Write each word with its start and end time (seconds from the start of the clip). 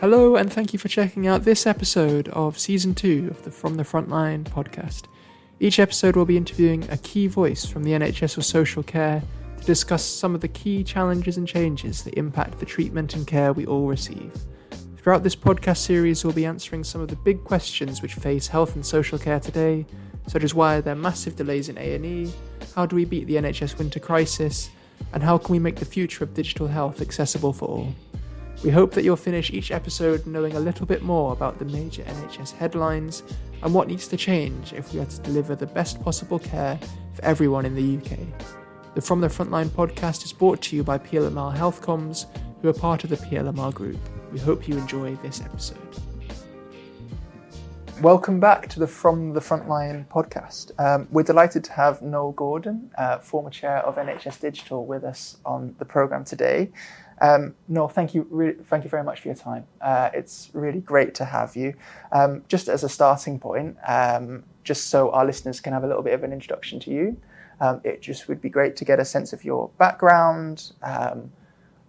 Hello, 0.00 0.36
and 0.36 0.50
thank 0.50 0.72
you 0.72 0.78
for 0.78 0.88
checking 0.88 1.26
out 1.26 1.44
this 1.44 1.66
episode 1.66 2.30
of 2.30 2.58
Season 2.58 2.94
2 2.94 3.28
of 3.30 3.42
the 3.42 3.50
From 3.50 3.74
the 3.74 3.82
Frontline 3.82 4.44
podcast. 4.44 5.02
Each 5.58 5.78
episode 5.78 6.16
will 6.16 6.24
be 6.24 6.38
interviewing 6.38 6.88
a 6.88 6.96
key 6.96 7.26
voice 7.26 7.66
from 7.66 7.84
the 7.84 7.90
NHS 7.90 8.38
or 8.38 8.40
social 8.40 8.82
care 8.82 9.22
to 9.58 9.64
discuss 9.66 10.02
some 10.02 10.34
of 10.34 10.40
the 10.40 10.48
key 10.48 10.82
challenges 10.82 11.36
and 11.36 11.46
changes 11.46 12.02
that 12.04 12.14
impact 12.14 12.58
the 12.58 12.64
treatment 12.64 13.12
and 13.12 13.26
care 13.26 13.52
we 13.52 13.66
all 13.66 13.88
receive. 13.88 14.32
Throughout 14.96 15.22
this 15.22 15.36
podcast 15.36 15.76
series, 15.76 16.24
we'll 16.24 16.32
be 16.32 16.46
answering 16.46 16.82
some 16.82 17.02
of 17.02 17.08
the 17.08 17.16
big 17.16 17.44
questions 17.44 18.00
which 18.00 18.14
face 18.14 18.48
health 18.48 18.76
and 18.76 18.86
social 18.86 19.18
care 19.18 19.38
today, 19.38 19.84
such 20.28 20.44
as 20.44 20.54
why 20.54 20.76
are 20.76 20.80
there 20.80 20.94
massive 20.94 21.36
delays 21.36 21.68
in 21.68 21.76
A&E, 21.76 22.32
how 22.74 22.86
do 22.86 22.96
we 22.96 23.04
beat 23.04 23.26
the 23.26 23.36
NHS 23.36 23.76
winter 23.76 24.00
crisis, 24.00 24.70
and 25.12 25.22
how 25.22 25.36
can 25.36 25.52
we 25.52 25.58
make 25.58 25.76
the 25.76 25.84
future 25.84 26.24
of 26.24 26.32
digital 26.32 26.68
health 26.68 27.02
accessible 27.02 27.52
for 27.52 27.68
all. 27.68 27.94
We 28.62 28.68
hope 28.70 28.92
that 28.92 29.04
you'll 29.04 29.16
finish 29.16 29.50
each 29.50 29.70
episode 29.70 30.26
knowing 30.26 30.54
a 30.54 30.60
little 30.60 30.84
bit 30.84 31.02
more 31.02 31.32
about 31.32 31.58
the 31.58 31.64
major 31.64 32.02
NHS 32.02 32.52
headlines 32.52 33.22
and 33.62 33.72
what 33.72 33.88
needs 33.88 34.06
to 34.08 34.18
change 34.18 34.74
if 34.74 34.92
we 34.92 35.00
are 35.00 35.06
to 35.06 35.20
deliver 35.22 35.54
the 35.54 35.66
best 35.66 36.02
possible 36.02 36.38
care 36.38 36.78
for 37.14 37.24
everyone 37.24 37.64
in 37.64 37.74
the 37.74 37.96
UK. 37.96 38.18
The 38.94 39.00
From 39.00 39.22
the 39.22 39.28
Frontline 39.28 39.68
podcast 39.68 40.26
is 40.26 40.34
brought 40.34 40.60
to 40.62 40.76
you 40.76 40.82
by 40.82 40.98
PLMR 40.98 41.56
Healthcomms, 41.56 42.26
who 42.60 42.68
are 42.68 42.74
part 42.74 43.02
of 43.02 43.08
the 43.08 43.16
PLMR 43.16 43.72
group. 43.72 43.98
We 44.30 44.38
hope 44.38 44.68
you 44.68 44.76
enjoy 44.76 45.14
this 45.16 45.40
episode. 45.40 46.09
Welcome 48.00 48.40
back 48.40 48.66
to 48.70 48.80
the 48.80 48.86
From 48.86 49.34
the 49.34 49.40
Frontline 49.40 50.06
podcast. 50.06 50.72
Um, 50.78 51.06
we're 51.10 51.22
delighted 51.22 51.62
to 51.64 51.72
have 51.72 52.00
Noel 52.00 52.32
Gordon, 52.32 52.90
uh, 52.96 53.18
former 53.18 53.50
chair 53.50 53.80
of 53.80 53.96
NHS 53.96 54.40
Digital, 54.40 54.86
with 54.86 55.04
us 55.04 55.36
on 55.44 55.74
the 55.78 55.84
programme 55.84 56.24
today. 56.24 56.70
Um, 57.20 57.54
Noel, 57.68 57.88
thank 57.88 58.14
you, 58.14 58.26
re- 58.30 58.54
thank 58.54 58.84
you 58.84 58.90
very 58.90 59.04
much 59.04 59.20
for 59.20 59.28
your 59.28 59.34
time. 59.34 59.66
Uh, 59.82 60.08
it's 60.14 60.48
really 60.54 60.80
great 60.80 61.14
to 61.16 61.26
have 61.26 61.54
you. 61.56 61.74
Um, 62.10 62.42
just 62.48 62.70
as 62.70 62.84
a 62.84 62.88
starting 62.88 63.38
point, 63.38 63.76
um, 63.86 64.44
just 64.64 64.86
so 64.86 65.10
our 65.10 65.26
listeners 65.26 65.60
can 65.60 65.74
have 65.74 65.84
a 65.84 65.86
little 65.86 66.02
bit 66.02 66.14
of 66.14 66.24
an 66.24 66.32
introduction 66.32 66.80
to 66.80 66.90
you, 66.90 67.20
um, 67.60 67.82
it 67.84 68.00
just 68.00 68.28
would 68.28 68.40
be 68.40 68.48
great 68.48 68.76
to 68.76 68.86
get 68.86 68.98
a 68.98 69.04
sense 69.04 69.34
of 69.34 69.44
your 69.44 69.68
background. 69.76 70.72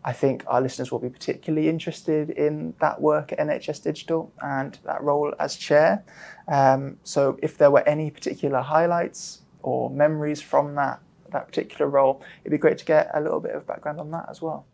I 0.03 0.13
think 0.13 0.43
our 0.47 0.61
listeners 0.61 0.91
will 0.91 0.99
be 0.99 1.09
particularly 1.09 1.69
interested 1.69 2.31
in 2.31 2.73
that 2.79 2.99
work 2.99 3.31
at 3.31 3.39
NHS 3.39 3.83
Digital 3.83 4.31
and 4.41 4.77
that 4.83 5.01
role 5.03 5.33
as 5.39 5.55
chair. 5.55 6.03
Um, 6.47 6.97
so, 7.03 7.37
if 7.41 7.57
there 7.57 7.69
were 7.69 7.87
any 7.87 8.09
particular 8.09 8.61
highlights 8.61 9.41
or 9.61 9.89
memories 9.89 10.41
from 10.41 10.75
that 10.75 11.01
that 11.31 11.47
particular 11.47 11.89
role, 11.89 12.21
it'd 12.41 12.51
be 12.51 12.57
great 12.57 12.77
to 12.79 12.85
get 12.85 13.09
a 13.13 13.21
little 13.21 13.39
bit 13.39 13.55
of 13.55 13.65
background 13.65 13.99
on 13.99 14.11
that 14.11 14.27
as 14.29 14.41
well. 14.41 14.65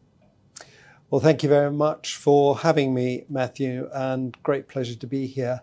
Well, 1.09 1.21
thank 1.21 1.43
you 1.43 1.49
very 1.49 1.71
much 1.71 2.15
for 2.15 2.57
having 2.57 2.93
me, 2.93 3.23
Matthew, 3.29 3.89
and 3.93 4.35
great 4.43 4.67
pleasure 4.67 4.95
to 4.95 5.07
be 5.07 5.27
here. 5.27 5.61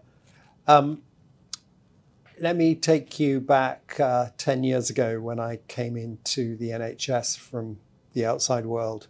Um, 0.66 1.02
let 2.40 2.56
me 2.56 2.74
take 2.74 3.20
you 3.20 3.40
back 3.40 3.98
uh, 4.00 4.30
10 4.38 4.64
years 4.64 4.88
ago 4.88 5.20
when 5.20 5.38
I 5.38 5.58
came 5.68 5.96
into 5.96 6.56
the 6.56 6.70
NHS 6.70 7.38
from 7.38 7.78
the 8.14 8.24
outside 8.24 8.64
world. 8.66 9.06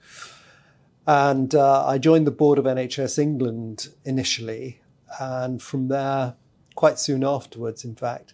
And 1.06 1.54
uh, 1.54 1.86
I 1.86 1.98
joined 1.98 2.26
the 2.26 2.30
board 2.30 2.58
of 2.58 2.64
NHS 2.64 3.18
England 3.18 3.88
initially, 4.04 4.80
and 5.20 5.60
from 5.60 5.88
there, 5.88 6.34
quite 6.74 6.98
soon 6.98 7.22
afterwards, 7.22 7.84
in 7.84 7.94
fact, 7.94 8.32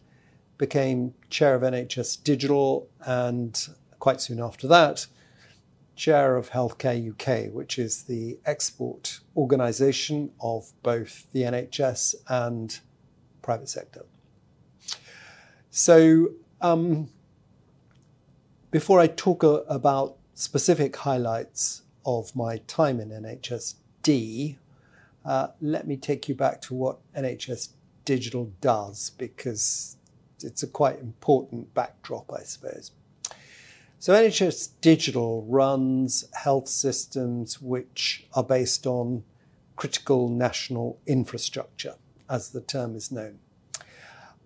became 0.57 1.15
chair 1.31 1.55
of 1.55 1.63
NHS 1.63 2.23
Digital, 2.23 2.89
and 3.01 3.69
quite 3.99 4.21
soon 4.21 4.41
after 4.41 4.69
that, 4.69 5.07
chair 5.97 6.37
of 6.37 6.51
Healthcare 6.51 7.11
UK, 7.11 7.53
which 7.53 7.79
is 7.79 8.05
the 8.05 8.39
export 8.47 9.21
organisation 9.37 10.31
of 10.41 10.73
both 10.83 11.31
the 11.33 11.43
NHS 11.43 12.15
and 12.29 12.79
private 13.43 13.69
sector. 13.69 14.05
So, 15.71 16.29
um, 16.61 17.09
before 18.71 19.01
I 19.01 19.09
talk 19.09 19.43
a, 19.43 19.65
about 19.69 20.17
specific 20.35 20.97
highlights 20.97 21.83
of 22.05 22.35
my 22.35 22.59
time 22.67 23.01
in 23.01 23.11
NHSD, 23.11 24.57
uh, 25.25 25.49
let 25.61 25.87
me 25.87 25.97
take 25.97 26.29
you 26.29 26.35
back 26.35 26.61
to 26.63 26.75
what 26.75 26.99
NHS 27.15 27.71
Digital 28.05 28.51
does 28.61 29.11
because 29.19 29.97
it's 30.43 30.63
a 30.63 30.67
quite 30.67 30.99
important 31.01 31.73
backdrop, 31.75 32.33
I 32.33 32.43
suppose. 32.43 32.93
So, 33.99 34.15
NHS 34.15 34.71
Digital 34.81 35.43
runs 35.43 36.25
health 36.33 36.69
systems 36.69 37.61
which 37.61 38.27
are 38.33 38.43
based 38.43 38.87
on 38.87 39.23
critical 39.77 40.29
national 40.29 40.99
infrastructure, 41.07 41.95
as 42.29 42.51
the 42.51 42.63
term 42.63 42.97
is 42.97 43.13
known. 43.13 43.39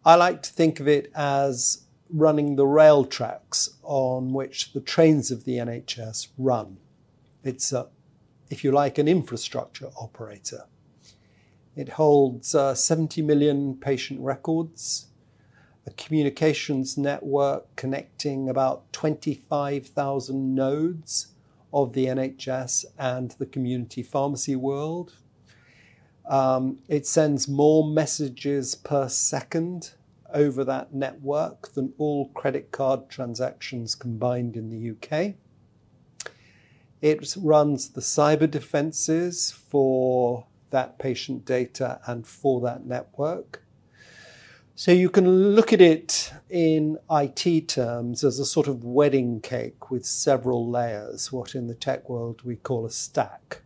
I 0.05 0.17
like 0.17 0.43
to 0.43 0.51
think 0.51 0.81
of 0.81 0.89
it 0.89 1.11
as 1.15 1.85
running 2.11 2.57
the 2.57 2.67
rail 2.67 3.05
tracks 3.05 3.71
on 3.83 4.33
which 4.33 4.73
the 4.73 4.81
trains 4.81 5.31
of 5.31 5.45
the 5.45 5.59
NHS 5.59 6.29
run. 6.37 6.77
It's, 7.44 7.72
a, 7.72 7.88
if 8.50 8.65
you 8.65 8.72
like, 8.72 8.99
an 8.99 9.06
infrastructure 9.06 9.91
operator. 10.00 10.65
It 11.77 11.91
holds 11.91 12.55
uh, 12.55 12.75
70 12.75 13.22
million 13.22 13.77
patient 13.77 14.21
records, 14.21 15.06
a 15.87 15.91
communications 15.91 16.97
network 16.97 17.77
connecting 17.77 18.49
about 18.49 18.91
25,000 18.93 20.55
nodes 20.55 21.28
of 21.72 21.93
the 21.93 22.06
NHS 22.06 22.87
and 22.99 23.32
the 23.32 23.47
community 23.47 24.03
pharmacy 24.03 24.56
world. 24.56 25.15
Um, 26.26 26.78
it 26.88 27.06
sends 27.06 27.49
more 27.49 27.87
messages 27.87 28.75
per 28.75 29.09
second 29.09 29.93
over 30.32 30.65
that 30.65 30.94
network 30.94 31.72
than 31.75 31.93
all 31.99 32.28
credit 32.31 32.71
card 32.71 33.11
transactions 33.11 33.94
combined 33.94 34.56
in 34.56 34.71
the 34.71 34.91
UK. 34.91 35.34
It 37.05 37.37
runs 37.39 37.91
the 37.91 38.01
cyber 38.01 38.51
defenses 38.51 39.51
for 39.51 40.47
that 40.71 40.99
patient 40.99 41.45
data 41.45 42.01
and 42.07 42.27
for 42.27 42.63
that 42.63 42.87
network. 42.87 43.63
So 44.75 44.91
you 44.91 45.11
can 45.11 45.55
look 45.55 45.75
at 45.75 45.83
it 45.83 46.33
in 46.49 46.97
IT 47.11 47.69
terms 47.69 48.25
as 48.25 48.39
a 48.39 48.47
sort 48.47 48.69
of 48.69 48.85
wedding 48.85 49.43
cake 49.43 49.91
with 49.91 50.07
several 50.07 50.67
layers, 50.67 51.31
what 51.31 51.55
in 51.55 51.67
the 51.67 51.75
tech 51.75 52.09
world 52.09 52.41
we 52.43 52.57
call 52.57 52.87
a 52.87 52.91
stack. 52.91 53.61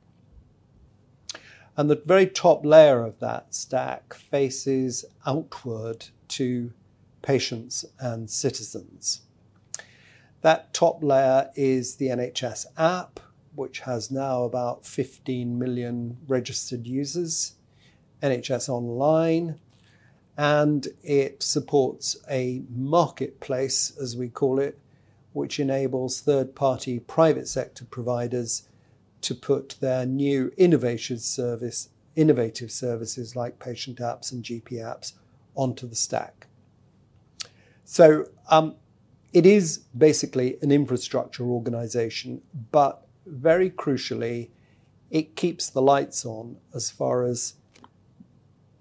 And 1.77 1.89
the 1.89 2.03
very 2.05 2.27
top 2.27 2.67
layer 2.67 3.05
of 3.05 3.21
that 3.21 3.55
stack 3.55 4.15
faces 4.15 5.05
outward 5.25 6.07
to 6.31 6.73
patients 7.23 7.85
and 8.01 8.29
citizens. 8.29 9.21
That 10.41 10.75
top 10.75 11.05
layer 11.05 11.51
is 11.55 11.95
the 11.95 12.09
NHS 12.09 12.67
app, 12.77 13.21
which 13.59 13.81
has 13.81 14.11
now 14.11 14.45
about 14.45 14.87
15 14.87 15.59
million 15.59 16.17
registered 16.29 16.87
users, 16.87 17.55
NHS 18.23 18.69
Online, 18.69 19.59
and 20.37 20.87
it 21.03 21.43
supports 21.43 22.17
a 22.31 22.63
marketplace, 22.71 23.93
as 24.01 24.17
we 24.17 24.29
call 24.29 24.61
it, 24.61 24.79
which 25.33 25.59
enables 25.59 26.21
third 26.21 26.55
party 26.55 27.01
private 27.01 27.49
sector 27.49 27.85
providers 27.85 28.69
to 29.23 29.35
put 29.35 29.75
their 29.81 30.07
new 30.07 30.53
innovative 30.57 31.21
service 31.21 31.89
innovative 32.15 32.71
services 32.71 33.37
like 33.37 33.61
patient 33.61 33.99
apps 33.99 34.33
and 34.33 34.43
GP 34.43 34.73
apps 34.73 35.13
onto 35.55 35.87
the 35.87 35.95
stack. 35.95 36.47
So 37.85 38.27
um, 38.51 38.75
it 39.33 39.47
is 39.47 39.79
basically 39.97 40.59
an 40.63 40.73
infrastructure 40.73 41.45
organization, 41.45 42.43
but 42.73 43.08
very 43.29 43.71
crucially, 43.71 44.51
it 45.11 45.37
keeps 45.37 45.71
the 45.71 45.83
lights 45.83 46.25
on 46.27 46.57
as 46.75 46.91
far 46.91 47.25
as 47.25 47.55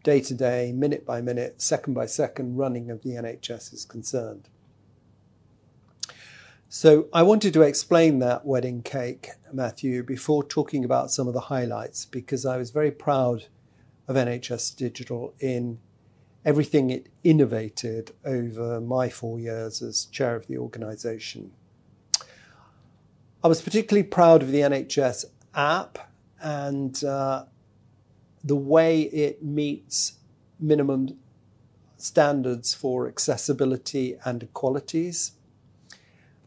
day 0.04 0.22
to 0.22 0.34
day, 0.34 0.72
minute 0.72 1.06
by 1.06 1.22
minute, 1.22 1.62
second 1.62 1.94
by 1.94 2.06
second 2.06 2.58
running 2.58 2.90
of 2.90 3.04
the 3.04 3.12
NHS 3.12 3.74
is 3.74 3.86
concerned. 3.86 4.50
So 6.70 7.08
I 7.14 7.24
wanted 7.24 7.54
to 7.54 7.62
explain 7.62 8.20
that 8.20 8.46
wedding 8.46 8.84
cake, 8.84 9.30
Matthew, 9.54 10.04
before 10.04 10.44
talking 10.44 10.84
about 10.84 11.12
some 11.12 11.28
of 11.28 11.34
the 11.34 11.40
highlights, 11.40 12.06
because 12.06 12.46
I 12.46 12.58
was 12.58 12.72
very 12.72 12.92
proud 12.92 13.46
of 14.08 14.16
NHS 14.16 14.76
Digital 14.76 15.34
in 15.40 15.80
everything 16.46 16.90
it 16.90 17.08
innovated 17.24 18.12
over 18.26 18.80
my 18.80 19.10
four 19.10 19.40
years 19.40 19.82
as 19.82 20.06
chair 20.06 20.36
of 20.36 20.48
the 20.48 20.58
organisation. 20.58 21.52
I 23.48 23.50
was 23.50 23.62
particularly 23.62 24.06
proud 24.06 24.44
of 24.44 24.52
the 24.52 24.60
NHS 24.60 25.24
app 25.56 26.12
and 26.42 27.02
uh, 27.02 27.46
the 28.44 28.58
way 28.58 29.04
it 29.04 29.42
meets 29.42 30.18
minimum 30.60 31.18
standards 31.96 32.74
for 32.74 33.08
accessibility 33.08 34.18
and 34.26 34.44
equalities. 34.44 35.32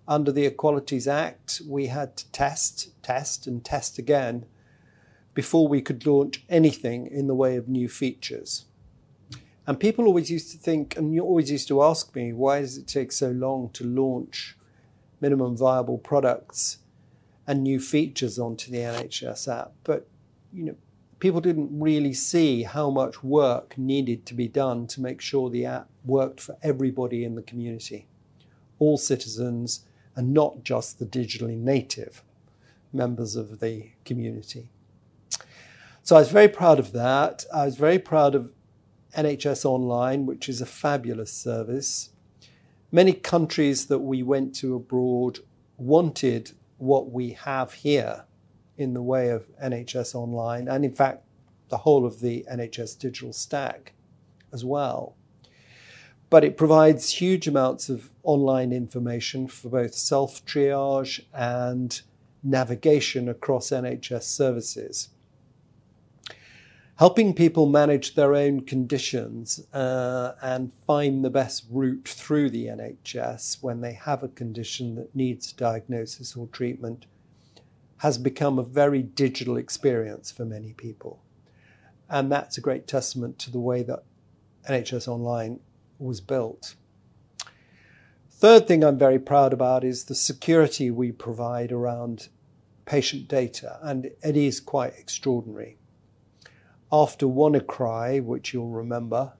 Under 0.06 0.30
the 0.30 0.44
Equalities 0.44 1.08
Act, 1.08 1.62
we 1.66 1.86
had 1.86 2.18
to 2.18 2.30
test, 2.32 2.90
test, 3.02 3.46
and 3.46 3.64
test 3.64 3.96
again 3.96 4.44
before 5.32 5.66
we 5.68 5.80
could 5.80 6.04
launch 6.04 6.44
anything 6.50 7.06
in 7.06 7.28
the 7.28 7.34
way 7.34 7.56
of 7.56 7.66
new 7.66 7.88
features. 7.88 8.66
And 9.66 9.80
people 9.80 10.04
always 10.04 10.30
used 10.30 10.52
to 10.52 10.58
think, 10.58 10.98
and 10.98 11.14
you 11.14 11.22
always 11.22 11.50
used 11.50 11.68
to 11.68 11.82
ask 11.82 12.14
me, 12.14 12.34
why 12.34 12.60
does 12.60 12.76
it 12.76 12.86
take 12.86 13.10
so 13.10 13.30
long 13.30 13.70
to 13.70 13.84
launch 13.84 14.58
minimum 15.22 15.56
viable 15.56 15.96
products 15.96 16.76
and 17.50 17.64
new 17.64 17.80
features 17.80 18.38
onto 18.38 18.70
the 18.70 18.78
NHS 18.78 19.52
app? 19.52 19.72
But 19.82 20.06
you 20.52 20.66
know, 20.66 20.76
people 21.18 21.40
didn't 21.40 21.80
really 21.80 22.14
see 22.14 22.62
how 22.62 22.90
much 22.90 23.24
work 23.24 23.76
needed 23.76 24.24
to 24.26 24.34
be 24.34 24.46
done 24.46 24.86
to 24.86 25.00
make 25.00 25.20
sure 25.20 25.50
the 25.50 25.66
app 25.66 25.88
worked 26.04 26.40
for 26.40 26.56
everybody 26.62 27.24
in 27.24 27.34
the 27.34 27.42
community, 27.42 28.06
all 28.78 28.96
citizens, 28.96 29.84
and 30.14 30.32
not 30.32 30.62
just 30.62 31.00
the 31.00 31.04
digitally 31.04 31.58
native 31.58 32.22
members 32.92 33.34
of 33.34 33.58
the 33.58 33.90
community. 34.04 34.70
So 36.04 36.14
I 36.14 36.20
was 36.20 36.30
very 36.30 36.48
proud 36.48 36.78
of 36.78 36.92
that. 36.92 37.44
I 37.52 37.64
was 37.64 37.74
very 37.74 37.98
proud 37.98 38.36
of 38.36 38.52
NHS 39.16 39.64
Online, 39.64 40.24
which 40.24 40.48
is 40.48 40.60
a 40.60 40.66
fabulous 40.66 41.32
service. 41.32 42.10
Many 42.92 43.12
countries 43.12 43.86
that 43.86 43.98
we 43.98 44.22
went 44.22 44.54
to 44.56 44.76
abroad 44.76 45.40
wanted 45.76 46.52
what 46.80 47.10
we 47.10 47.32
have 47.32 47.72
here 47.72 48.24
in 48.78 48.94
the 48.94 49.02
way 49.02 49.28
of 49.28 49.46
NHS 49.62 50.14
Online, 50.14 50.66
and 50.68 50.84
in 50.84 50.92
fact, 50.92 51.24
the 51.68 51.76
whole 51.76 52.06
of 52.06 52.20
the 52.20 52.44
NHS 52.50 52.98
digital 52.98 53.32
stack 53.32 53.92
as 54.52 54.64
well. 54.64 55.14
But 56.30 56.44
it 56.44 56.56
provides 56.56 57.12
huge 57.12 57.46
amounts 57.46 57.88
of 57.88 58.10
online 58.22 58.72
information 58.72 59.46
for 59.46 59.68
both 59.68 59.94
self 59.94 60.44
triage 60.46 61.22
and 61.34 62.00
navigation 62.42 63.28
across 63.28 63.68
NHS 63.70 64.22
services 64.22 65.10
helping 67.00 67.32
people 67.32 67.64
manage 67.64 68.14
their 68.14 68.34
own 68.34 68.60
conditions 68.60 69.66
uh, 69.72 70.34
and 70.42 70.70
find 70.86 71.24
the 71.24 71.30
best 71.30 71.64
route 71.70 72.06
through 72.06 72.50
the 72.50 72.66
NHS 72.66 73.62
when 73.62 73.80
they 73.80 73.94
have 73.94 74.22
a 74.22 74.28
condition 74.28 74.96
that 74.96 75.16
needs 75.16 75.50
diagnosis 75.50 76.36
or 76.36 76.46
treatment 76.48 77.06
has 77.96 78.18
become 78.18 78.58
a 78.58 78.62
very 78.62 79.02
digital 79.02 79.56
experience 79.56 80.30
for 80.30 80.44
many 80.44 80.74
people. 80.74 81.22
And 82.10 82.30
that's 82.30 82.58
a 82.58 82.60
great 82.60 82.86
testament 82.86 83.38
to 83.38 83.50
the 83.50 83.58
way 83.58 83.82
that 83.82 84.04
NHS 84.68 85.08
Online 85.08 85.58
was 85.98 86.20
built. 86.20 86.74
Third 88.30 88.68
thing 88.68 88.84
I'm 88.84 88.98
very 88.98 89.18
proud 89.18 89.54
about 89.54 89.84
is 89.84 90.04
the 90.04 90.14
security 90.14 90.90
we 90.90 91.12
provide 91.12 91.72
around 91.72 92.28
patient 92.84 93.26
data, 93.26 93.78
and 93.80 94.10
it 94.22 94.36
is 94.36 94.60
quite 94.60 94.92
extraordinary 94.98 95.78
after 96.92 97.26
WannaCry, 97.26 98.22
which 98.22 98.52
you'll 98.52 98.68
remember, 98.68 99.32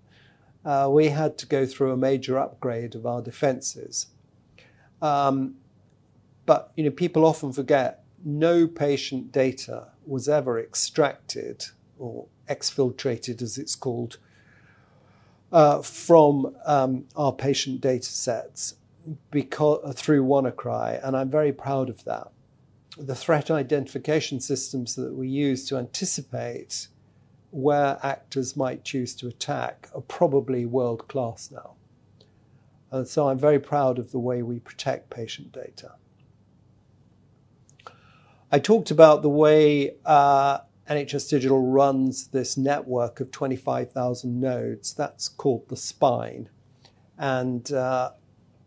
uh, 0.64 0.88
we 0.90 1.08
had 1.08 1.38
to 1.38 1.46
go 1.46 1.66
through 1.66 1.92
a 1.92 1.96
major 1.96 2.38
upgrade 2.38 2.94
of 2.94 3.06
our 3.06 3.22
defenses. 3.22 4.06
Um, 5.00 5.56
but 6.46 6.72
you 6.76 6.84
know, 6.84 6.90
people 6.90 7.24
often 7.24 7.52
forget 7.52 8.04
no 8.24 8.66
patient 8.66 9.32
data 9.32 9.88
was 10.06 10.28
ever 10.28 10.60
extracted 10.60 11.66
or 11.98 12.26
exfiltrated, 12.48 13.40
as 13.42 13.56
it's 13.58 13.74
called, 13.74 14.18
uh, 15.52 15.82
from 15.82 16.54
um, 16.64 17.04
our 17.16 17.32
patient 17.32 17.80
data 17.80 18.08
sets 18.08 18.74
because, 19.30 19.94
through 19.94 20.24
WannaCry, 20.24 21.04
and 21.06 21.16
I'm 21.16 21.30
very 21.30 21.52
proud 21.52 21.88
of 21.88 22.04
that. 22.04 22.28
The 22.98 23.14
threat 23.14 23.50
identification 23.50 24.40
systems 24.40 24.94
that 24.96 25.14
we 25.14 25.28
use 25.28 25.66
to 25.68 25.78
anticipate 25.78 26.88
where 27.50 27.98
actors 28.02 28.56
might 28.56 28.84
choose 28.84 29.14
to 29.16 29.26
attack 29.26 29.88
are 29.94 30.00
probably 30.00 30.66
world 30.66 31.08
class 31.08 31.50
now. 31.50 31.74
And 32.90 33.06
so 33.06 33.28
I'm 33.28 33.38
very 33.38 33.58
proud 33.58 33.98
of 33.98 34.10
the 34.10 34.18
way 34.18 34.42
we 34.42 34.58
protect 34.58 35.10
patient 35.10 35.52
data. 35.52 35.92
I 38.52 38.58
talked 38.58 38.90
about 38.90 39.22
the 39.22 39.28
way 39.28 39.94
uh, 40.04 40.58
NHS 40.88 41.30
Digital 41.30 41.70
runs 41.70 42.28
this 42.28 42.56
network 42.56 43.20
of 43.20 43.30
25,000 43.30 44.40
nodes. 44.40 44.92
That's 44.92 45.28
called 45.28 45.68
the 45.68 45.76
spine. 45.76 46.48
And 47.16 47.70
uh, 47.72 48.12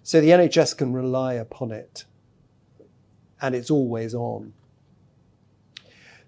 So 0.02 0.20
the 0.20 0.30
NHS 0.30 0.76
can 0.76 0.92
rely 0.92 1.34
upon 1.34 1.70
it, 1.70 2.04
and 3.40 3.54
it's 3.54 3.70
always 3.70 4.12
on. 4.12 4.54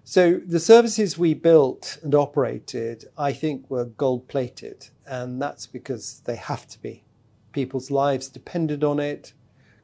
So 0.09 0.41
the 0.43 0.59
services 0.59 1.19
we 1.19 1.35
built 1.35 1.99
and 2.01 2.15
operated, 2.15 3.05
I 3.15 3.31
think, 3.31 3.69
were 3.69 3.85
gold 3.85 4.27
plated, 4.27 4.87
and 5.05 5.39
that's 5.39 5.67
because 5.67 6.23
they 6.25 6.35
have 6.35 6.67
to 6.69 6.81
be. 6.81 7.03
People's 7.51 7.91
lives 7.91 8.27
depended 8.27 8.83
on 8.83 8.99
it. 8.99 9.33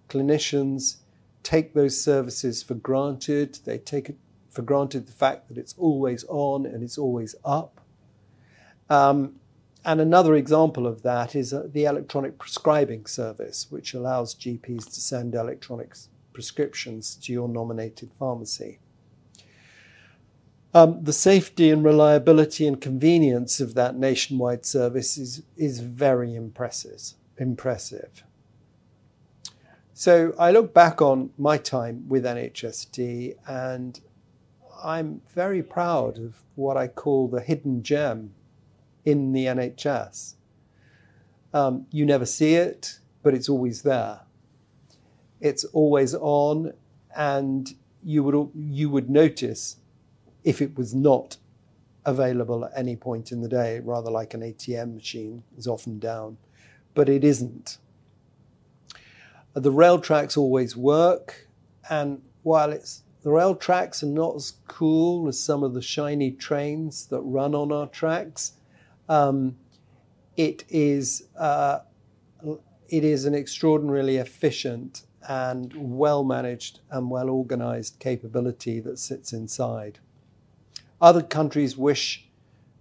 Clinicians 0.10 0.96
take 1.44 1.76
those 1.76 2.02
services 2.02 2.64
for 2.64 2.74
granted. 2.74 3.60
They 3.66 3.78
take 3.78 4.10
it 4.10 4.18
for 4.50 4.64
granted 4.64 5.06
the 5.06 5.12
fact 5.12 5.48
that 5.48 5.60
it's 5.60 5.76
always 5.78 6.26
on 6.28 6.66
and 6.66 6.82
it's 6.82 6.98
always 6.98 7.36
up. 7.46 7.80
Um, 8.90 9.36
and 9.86 10.02
another 10.02 10.34
example 10.34 10.88
of 10.88 11.04
that 11.04 11.36
is 11.36 11.54
uh, 11.54 11.68
the 11.72 11.86
electronic 11.86 12.40
prescribing 12.40 13.06
service, 13.06 13.68
which 13.70 13.94
allows 13.94 14.34
GPs 14.34 14.86
to 14.86 15.02
send 15.02 15.36
electronic 15.36 15.94
prescriptions 16.34 17.14
to 17.18 17.32
your 17.32 17.48
nominated 17.48 18.10
pharmacy. 18.18 18.80
Um, 20.76 21.02
the 21.02 21.14
safety 21.14 21.72
and 21.72 21.86
reliability 21.86 22.68
and 22.68 22.82
convenience 22.82 23.62
of 23.62 23.76
that 23.76 23.96
nationwide 23.96 24.66
service 24.66 25.18
is, 25.18 25.42
is 25.56 25.80
very 25.80 26.36
impressive. 26.36 27.14
impressive. 27.38 28.26
So 29.94 30.34
I 30.38 30.52
look 30.52 30.74
back 30.74 31.02
on 31.02 31.30
my 31.38 31.58
time 31.58 32.04
with 32.10 32.26
NHSD 32.26 33.36
and 33.48 34.02
I'm 34.84 35.22
very 35.34 35.64
proud 35.64 36.18
of 36.18 36.44
what 36.56 36.76
I 36.76 36.90
call 36.90 37.30
the 37.30 37.40
hidden 37.40 37.82
gem 37.82 38.34
in 39.06 39.32
the 39.32 39.46
NHS. 39.46 40.34
Um, 41.54 41.86
you 41.90 42.06
never 42.06 42.26
see 42.26 42.56
it, 42.56 43.00
but 43.24 43.34
it's 43.34 43.48
always 43.48 43.84
there. 43.84 44.20
It's 45.40 45.64
always 45.64 46.14
on, 46.16 46.74
and 47.16 47.74
you 48.04 48.24
would 48.24 48.50
you 48.54 48.90
would 48.90 49.10
notice 49.10 49.78
if 50.46 50.62
it 50.62 50.78
was 50.78 50.96
not 50.96 51.36
available 52.06 52.64
at 52.64 52.72
any 52.78 52.96
point 52.96 53.32
in 53.32 53.42
the 53.42 53.50
day, 53.50 53.80
rather 53.80 54.12
like 54.12 54.34
an 54.34 54.42
ATM 54.42 54.94
machine 54.94 55.44
is 55.58 55.68
often 55.68 56.00
down, 56.00 56.38
but 56.94 57.10
it 57.10 57.24
isn't. 57.26 57.80
The 59.56 59.72
rail 59.72 60.00
tracks 60.00 60.38
always 60.38 60.78
work, 60.78 61.48
and 61.90 62.22
while 62.44 62.72
it's 62.72 63.02
the 63.24 63.32
rail 63.32 63.56
tracks 63.56 64.04
are 64.04 64.08
not 64.08 64.36
as 64.36 64.54
cool 64.68 65.28
as 65.28 65.40
some 65.40 65.64
of 65.64 65.74
the 65.74 65.82
shiny 65.82 66.30
trains 66.32 67.08
that 67.08 67.22
run 67.22 67.56
on 67.56 67.72
our 67.72 67.88
tracks. 67.88 68.54
Um, 69.10 69.58
it 70.38 70.64
is 70.70 71.28
uh, 71.36 71.80
it 72.88 73.04
is 73.04 73.26
an 73.26 73.34
extraordinarily 73.34 74.18
efficient 74.18 75.04
and 75.28 75.74
well 75.76 76.24
managed 76.24 76.82
and 76.92 77.10
well 77.10 77.32
organized 77.32 77.98
capability 77.98 78.80
that 78.82 79.00
sits 79.00 79.34
inside. 79.34 79.98
Other 81.06 81.22
countries 81.22 81.78
wish 81.78 82.26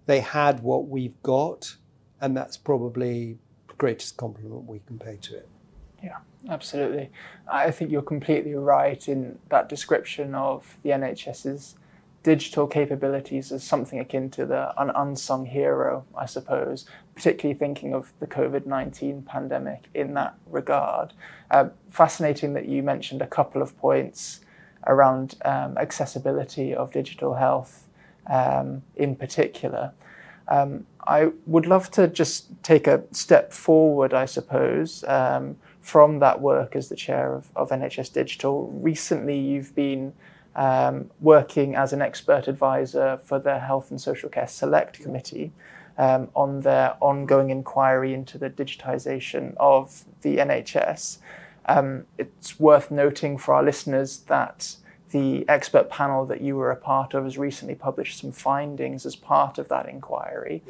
they 0.07 0.19
had 0.19 0.61
what 0.61 0.87
we've 0.87 1.21
got, 1.21 1.75
and 2.19 2.35
that's 2.35 2.57
probably 2.57 3.37
the 3.67 3.75
greatest 3.75 4.17
compliment 4.17 4.65
we 4.65 4.79
can 4.87 4.97
pay 4.97 5.17
to 5.17 5.37
it. 5.37 5.47
Yeah, 6.03 6.17
absolutely. 6.49 7.11
I 7.47 7.69
think 7.69 7.91
you're 7.91 8.01
completely 8.01 8.55
right 8.55 9.07
in 9.07 9.37
that 9.49 9.69
description 9.69 10.33
of 10.33 10.75
the 10.81 10.89
NHS's 10.89 11.75
digital 12.23 12.65
capabilities 12.65 13.51
as 13.51 13.63
something 13.63 13.99
akin 13.99 14.31
to 14.31 14.47
the 14.47 14.73
an 14.81 14.89
unsung 14.95 15.45
hero, 15.45 16.03
I 16.17 16.25
suppose, 16.25 16.87
particularly 17.13 17.59
thinking 17.59 17.93
of 17.93 18.11
the 18.19 18.25
COVID 18.25 18.65
19 18.65 19.21
pandemic 19.21 19.83
in 19.93 20.15
that 20.15 20.33
regard. 20.47 21.13
Uh, 21.51 21.69
fascinating 21.91 22.53
that 22.53 22.65
you 22.65 22.81
mentioned 22.81 23.21
a 23.21 23.27
couple 23.27 23.61
of 23.61 23.77
points 23.77 24.39
around 24.87 25.35
um, 25.45 25.77
accessibility 25.77 26.73
of 26.73 26.91
digital 26.91 27.35
health 27.35 27.84
um, 28.27 28.83
in 28.95 29.15
particular. 29.15 29.91
Um, 30.47 30.85
I 31.07 31.31
would 31.45 31.65
love 31.65 31.91
to 31.91 32.07
just 32.07 32.47
take 32.63 32.87
a 32.87 33.03
step 33.11 33.51
forward, 33.53 34.13
I 34.13 34.25
suppose, 34.25 35.03
um, 35.07 35.57
from 35.81 36.19
that 36.19 36.41
work 36.41 36.75
as 36.75 36.89
the 36.89 36.95
chair 36.95 37.33
of, 37.33 37.49
of 37.55 37.69
NHS 37.69 38.11
Digital. 38.13 38.71
Recently, 38.71 39.37
you've 39.37 39.75
been 39.75 40.13
um, 40.55 41.11
working 41.19 41.75
as 41.75 41.93
an 41.93 42.01
expert 42.01 42.47
advisor 42.47 43.17
for 43.23 43.39
the 43.39 43.59
Health 43.59 43.91
and 43.91 43.99
Social 43.99 44.29
Care 44.29 44.47
Select 44.47 44.99
Committee 44.99 45.51
um, 45.97 46.29
on 46.35 46.61
their 46.61 46.95
ongoing 47.01 47.49
inquiry 47.49 48.13
into 48.13 48.37
the 48.37 48.49
digitisation 48.49 49.55
of 49.57 50.05
the 50.21 50.37
NHS. 50.37 51.19
Um, 51.67 52.05
it's 52.17 52.59
worth 52.59 52.91
noting 52.91 53.37
for 53.37 53.53
our 53.53 53.63
listeners 53.63 54.19
that 54.27 54.77
the 55.11 55.47
expert 55.47 55.89
panel 55.89 56.25
that 56.25 56.41
you 56.41 56.55
were 56.55 56.71
a 56.71 56.75
part 56.75 57.13
of 57.13 57.23
has 57.23 57.37
recently 57.37 57.75
published 57.75 58.19
some 58.19 58.31
findings 58.31 59.05
as 59.05 59.15
part 59.15 59.57
of 59.57 59.67
that 59.69 59.87
inquiry. 59.87 60.63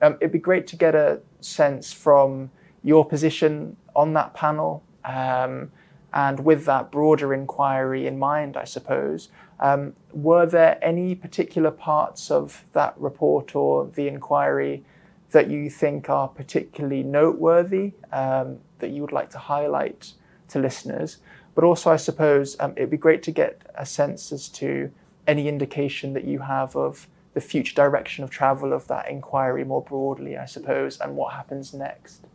Um, 0.00 0.16
it'd 0.20 0.32
be 0.32 0.38
great 0.38 0.66
to 0.68 0.76
get 0.76 0.94
a 0.94 1.20
sense 1.40 1.92
from 1.92 2.50
your 2.82 3.04
position 3.04 3.76
on 3.94 4.14
that 4.14 4.34
panel 4.34 4.82
um, 5.04 5.70
and 6.12 6.40
with 6.40 6.64
that 6.64 6.90
broader 6.90 7.32
inquiry 7.32 8.06
in 8.06 8.18
mind, 8.18 8.56
I 8.56 8.64
suppose. 8.64 9.28
Um, 9.60 9.94
were 10.12 10.46
there 10.46 10.78
any 10.82 11.14
particular 11.14 11.70
parts 11.70 12.30
of 12.30 12.64
that 12.72 12.94
report 12.98 13.54
or 13.54 13.86
the 13.86 14.08
inquiry 14.08 14.84
that 15.30 15.48
you 15.48 15.70
think 15.70 16.10
are 16.10 16.28
particularly 16.28 17.02
noteworthy 17.02 17.92
um, 18.12 18.58
that 18.80 18.90
you 18.90 19.00
would 19.02 19.12
like 19.12 19.30
to 19.30 19.38
highlight 19.38 20.12
to 20.48 20.58
listeners? 20.58 21.18
But 21.54 21.64
also, 21.64 21.90
I 21.90 21.96
suppose 21.96 22.56
um, 22.60 22.72
it'd 22.76 22.90
be 22.90 22.96
great 22.96 23.22
to 23.24 23.30
get 23.30 23.60
a 23.74 23.84
sense 23.84 24.32
as 24.32 24.48
to 24.50 24.90
any 25.26 25.48
indication 25.48 26.14
that 26.14 26.24
you 26.24 26.40
have 26.40 26.74
of 26.74 27.08
the 27.34 27.40
future 27.40 27.74
direction 27.74 28.24
of 28.24 28.30
travel 28.30 28.72
of 28.72 28.88
that 28.88 29.08
inquiry 29.10 29.64
more 29.64 29.82
broadly, 29.82 30.36
I 30.36 30.46
suppose, 30.46 31.00
and 31.00 31.16
what 31.16 31.34
happens 31.34 31.72
next. 31.72 32.26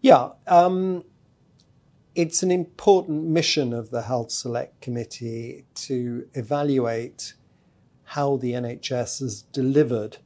Yeah, 0.00 0.30
um, 0.46 1.04
it's 2.14 2.42
an 2.42 2.50
important 2.50 3.24
mission 3.24 3.72
of 3.72 3.90
the 3.90 4.02
Health 4.02 4.30
Select 4.30 4.80
Committee 4.80 5.64
to 5.74 6.26
evaluate 6.34 7.34
how 8.04 8.36
the 8.36 8.52
NHS 8.52 9.20
has 9.20 9.42
delivered 9.52 10.18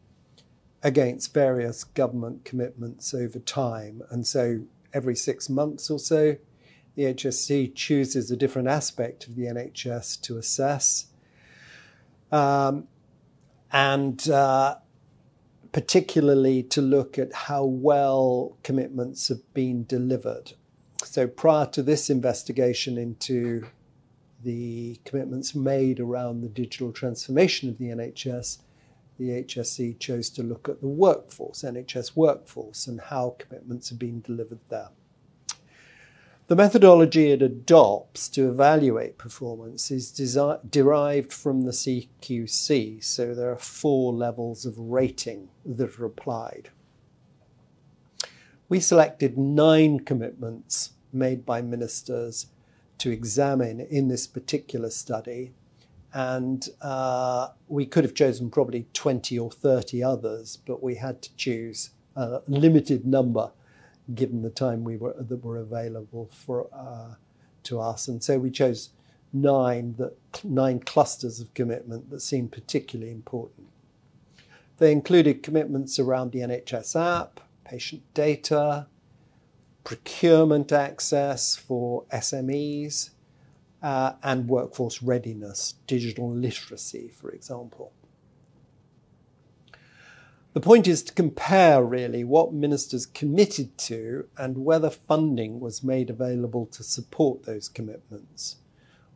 against 0.82 1.34
various 1.34 1.84
government 1.84 2.44
commitments 2.44 3.14
over 3.14 3.38
time. 3.38 4.02
And 4.10 4.26
so 4.26 4.60
every 4.92 5.16
six 5.16 5.48
months 5.48 5.90
or 5.90 5.98
so, 5.98 6.36
the 6.94 7.04
HSC 7.04 7.74
chooses 7.74 8.30
a 8.30 8.36
different 8.36 8.68
aspect 8.68 9.26
of 9.26 9.36
the 9.36 9.44
NHS 9.44 10.20
to 10.22 10.38
assess. 10.38 11.06
Um, 12.30 12.88
and 13.72 14.28
uh, 14.28 14.76
particularly 15.72 16.62
to 16.62 16.80
look 16.80 17.18
at 17.18 17.32
how 17.32 17.64
well 17.64 18.56
commitments 18.62 19.28
have 19.28 19.52
been 19.54 19.84
delivered. 19.84 20.52
So, 21.04 21.26
prior 21.26 21.66
to 21.66 21.82
this 21.82 22.08
investigation 22.08 22.96
into 22.96 23.66
the 24.44 25.00
commitments 25.04 25.54
made 25.54 25.98
around 25.98 26.40
the 26.42 26.48
digital 26.48 26.92
transformation 26.92 27.68
of 27.68 27.78
the 27.78 27.86
NHS, 27.86 28.58
the 29.18 29.30
HSC 29.42 29.98
chose 29.98 30.30
to 30.30 30.42
look 30.42 30.68
at 30.68 30.80
the 30.80 30.88
workforce, 30.88 31.62
NHS 31.62 32.14
workforce, 32.14 32.86
and 32.86 33.00
how 33.00 33.36
commitments 33.38 33.88
have 33.88 33.98
been 33.98 34.20
delivered 34.20 34.60
there. 34.68 34.90
The 36.46 36.56
methodology 36.56 37.30
it 37.30 37.40
adopts 37.40 38.28
to 38.28 38.50
evaluate 38.50 39.16
performance 39.16 39.90
is 39.90 40.12
derived 40.68 41.32
from 41.32 41.62
the 41.62 41.70
CQC, 41.70 43.02
so 43.02 43.34
there 43.34 43.50
are 43.50 43.56
four 43.56 44.12
levels 44.12 44.66
of 44.66 44.78
rating 44.78 45.48
that 45.64 45.98
are 45.98 46.04
applied. 46.04 46.68
We 48.68 48.78
selected 48.78 49.38
nine 49.38 50.00
commitments 50.00 50.92
made 51.14 51.46
by 51.46 51.62
ministers 51.62 52.48
to 52.98 53.10
examine 53.10 53.80
in 53.80 54.08
this 54.08 54.26
particular 54.26 54.90
study, 54.90 55.54
and 56.12 56.68
uh, 56.82 57.48
we 57.68 57.86
could 57.86 58.04
have 58.04 58.14
chosen 58.14 58.50
probably 58.50 58.86
20 58.92 59.38
or 59.38 59.50
30 59.50 60.02
others, 60.02 60.58
but 60.66 60.82
we 60.82 60.96
had 60.96 61.22
to 61.22 61.34
choose 61.36 61.88
a 62.14 62.42
limited 62.46 63.06
number 63.06 63.50
given 64.14 64.42
the 64.42 64.50
time 64.50 64.84
we 64.84 64.96
were 64.96 65.14
that 65.18 65.44
were 65.44 65.58
available 65.58 66.28
for 66.32 66.68
uh, 66.72 67.14
to 67.64 67.80
us, 67.80 68.08
and 68.08 68.22
so 68.22 68.38
we 68.38 68.50
chose 68.50 68.90
nine 69.32 69.94
that 69.98 70.16
nine 70.44 70.80
clusters 70.80 71.40
of 71.40 71.52
commitment 71.54 72.10
that 72.10 72.20
seemed 72.20 72.52
particularly 72.52 73.12
important. 73.12 73.68
They 74.78 74.92
included 74.92 75.42
commitments 75.42 75.98
around 75.98 76.32
the 76.32 76.40
NHS 76.40 77.00
app, 77.00 77.40
patient 77.64 78.02
data, 78.12 78.86
procurement 79.84 80.72
access 80.72 81.56
for 81.56 82.04
SMEs, 82.12 83.10
uh, 83.82 84.14
and 84.22 84.48
workforce 84.48 85.02
readiness, 85.02 85.74
digital 85.86 86.32
literacy, 86.32 87.08
for 87.08 87.30
example. 87.30 87.92
The 90.54 90.60
point 90.60 90.86
is 90.86 91.02
to 91.02 91.12
compare 91.12 91.82
really 91.82 92.22
what 92.22 92.54
ministers 92.54 93.06
committed 93.06 93.76
to 93.78 94.28
and 94.38 94.64
whether 94.64 94.88
funding 94.88 95.58
was 95.58 95.82
made 95.82 96.10
available 96.10 96.66
to 96.66 96.84
support 96.84 97.42
those 97.42 97.68
commitments, 97.68 98.58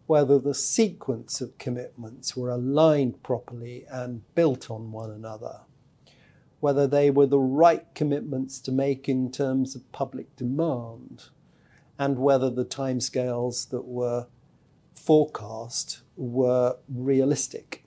whether 0.08 0.40
the 0.40 0.52
sequence 0.52 1.40
of 1.40 1.56
commitments 1.56 2.36
were 2.36 2.50
aligned 2.50 3.22
properly 3.22 3.86
and 3.88 4.22
built 4.34 4.68
on 4.68 4.90
one 4.90 5.12
another, 5.12 5.60
whether 6.58 6.88
they 6.88 7.08
were 7.08 7.26
the 7.26 7.38
right 7.38 7.86
commitments 7.94 8.58
to 8.58 8.72
make 8.72 9.08
in 9.08 9.30
terms 9.30 9.76
of 9.76 9.92
public 9.92 10.34
demand, 10.34 11.26
and 12.00 12.18
whether 12.18 12.50
the 12.50 12.64
timescales 12.64 13.70
that 13.70 13.84
were 13.84 14.26
forecast 14.96 16.00
were 16.16 16.78
realistic. 16.92 17.84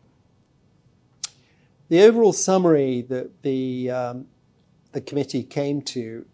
The 1.91 2.03
overall 2.03 2.31
summary 2.31 3.01
that 3.09 3.43
the, 3.43 3.91
um, 3.91 4.27
the 4.93 5.01
committee 5.01 5.43
came 5.43 5.81
to 5.81 6.25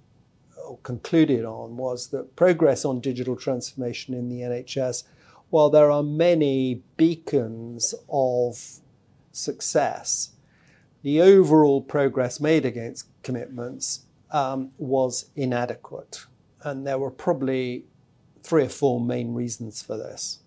or 0.63 0.77
concluded 0.83 1.45
on 1.45 1.77
was 1.77 2.09
that 2.09 2.35
progress 2.35 2.85
on 2.85 2.99
digital 2.99 3.35
transformation 3.35 4.13
in 4.13 4.29
the 4.29 4.41
NHS, 4.41 5.05
while 5.49 5.71
there 5.71 5.89
are 5.89 6.03
many 6.03 6.83
beacons 6.95 7.95
of 8.07 8.81
success, 9.31 10.33
the 11.01 11.21
overall 11.21 11.81
progress 11.81 12.39
made 12.39 12.63
against 12.63 13.07
commitments 13.23 14.01
um, 14.29 14.69
was 14.77 15.31
inadequate. 15.35 16.27
And 16.61 16.85
there 16.85 16.99
were 16.99 17.09
probably 17.09 17.85
three 18.43 18.65
or 18.65 18.69
four 18.69 19.01
main 19.01 19.33
reasons 19.33 19.81
for 19.81 19.97
this. 19.97 20.37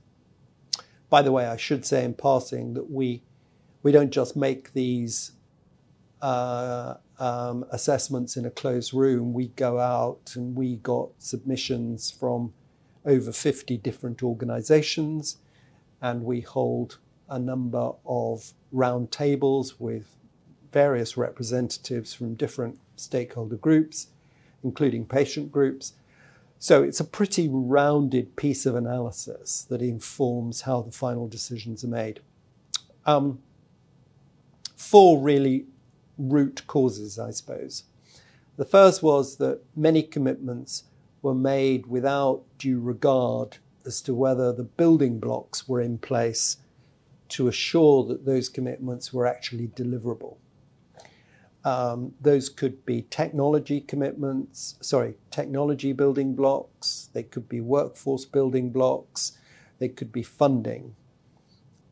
By 1.09 1.23
the 1.23 1.33
way, 1.33 1.47
I 1.47 1.57
should 1.57 1.85
say 1.85 2.05
in 2.05 2.15
passing 2.15 2.75
that 2.75 2.89
we 2.89 3.25
we 3.83 3.93
don't 3.93 4.11
just 4.11 4.37
make 4.37 4.73
these 4.73 5.33
uh, 6.23 6.95
um, 7.19 7.65
assessments 7.71 8.37
in 8.37 8.45
a 8.45 8.51
closed 8.51 8.93
room. 8.93 9.33
We 9.33 9.49
go 9.49 9.79
out 9.79 10.33
and 10.35 10.55
we 10.55 10.77
got 10.77 11.11
submissions 11.19 12.11
from 12.11 12.53
over 13.07 13.33
50 13.33 13.79
different 13.79 14.23
organizations, 14.23 15.39
and 16.03 16.25
we 16.25 16.41
hold 16.41 16.99
a 17.29 17.39
number 17.39 17.93
of 18.05 18.53
round 18.73 19.11
tables 19.11 19.81
with 19.81 20.17
various 20.73 21.17
representatives 21.17 22.13
from 22.13 22.35
different 22.35 22.79
stakeholder 22.97 23.57
groups, 23.57 24.09
including 24.63 25.07
patient 25.07 25.51
groups. 25.51 25.95
So 26.59 26.83
it's 26.83 27.01
a 27.01 27.05
pretty 27.05 27.49
rounded 27.51 28.37
piece 28.37 28.67
of 28.67 28.75
analysis 28.75 29.63
that 29.71 29.81
informs 29.81 30.63
how 30.63 30.83
the 30.83 30.93
final 30.93 31.27
decisions 31.27 31.83
are 31.83 31.89
made. 31.89 32.21
Um, 33.07 33.39
four 34.81 35.21
really 35.21 35.67
root 36.17 36.67
causes, 36.67 37.19
I 37.19 37.33
suppose. 37.33 37.85
The 38.57 38.65
first 38.65 39.03
was 39.03 39.37
that 39.37 39.61
many 39.77 40.03
commitments 40.03 40.85
were 41.23 41.35
made 41.35 41.87
without 41.87 42.43
due 42.57 42.81
regard 42.81 43.59
as 43.85 44.01
to 44.03 44.15
whether 44.15 44.53
the 44.53 44.65
building 44.65 45.21
blocks 45.21 45.69
were 45.69 45.83
in 45.83 45.99
place 45.99 46.57
to 47.29 47.47
assure 47.47 48.05
that 48.07 48.25
those 48.25 48.49
commitments 48.49 49.13
were 49.13 49.27
actually 49.27 49.69
deliverable. 49.69 50.37
Um, 51.63 52.15
those 52.19 52.49
could 52.49 52.87
be 52.87 53.03
technology 53.11 53.83
commitments, 53.83 54.77
sorry, 54.81 55.15
technology 55.31 55.93
building 55.93 56.35
blocks, 56.35 57.11
they 57.13 57.23
could 57.23 57.51
be 57.51 57.61
workforce 57.61 58.25
building 58.25 58.71
blocks, 58.71 59.37
they 59.79 59.89
could 59.89 60.11
be 60.11 60.23
funding. 60.23 60.97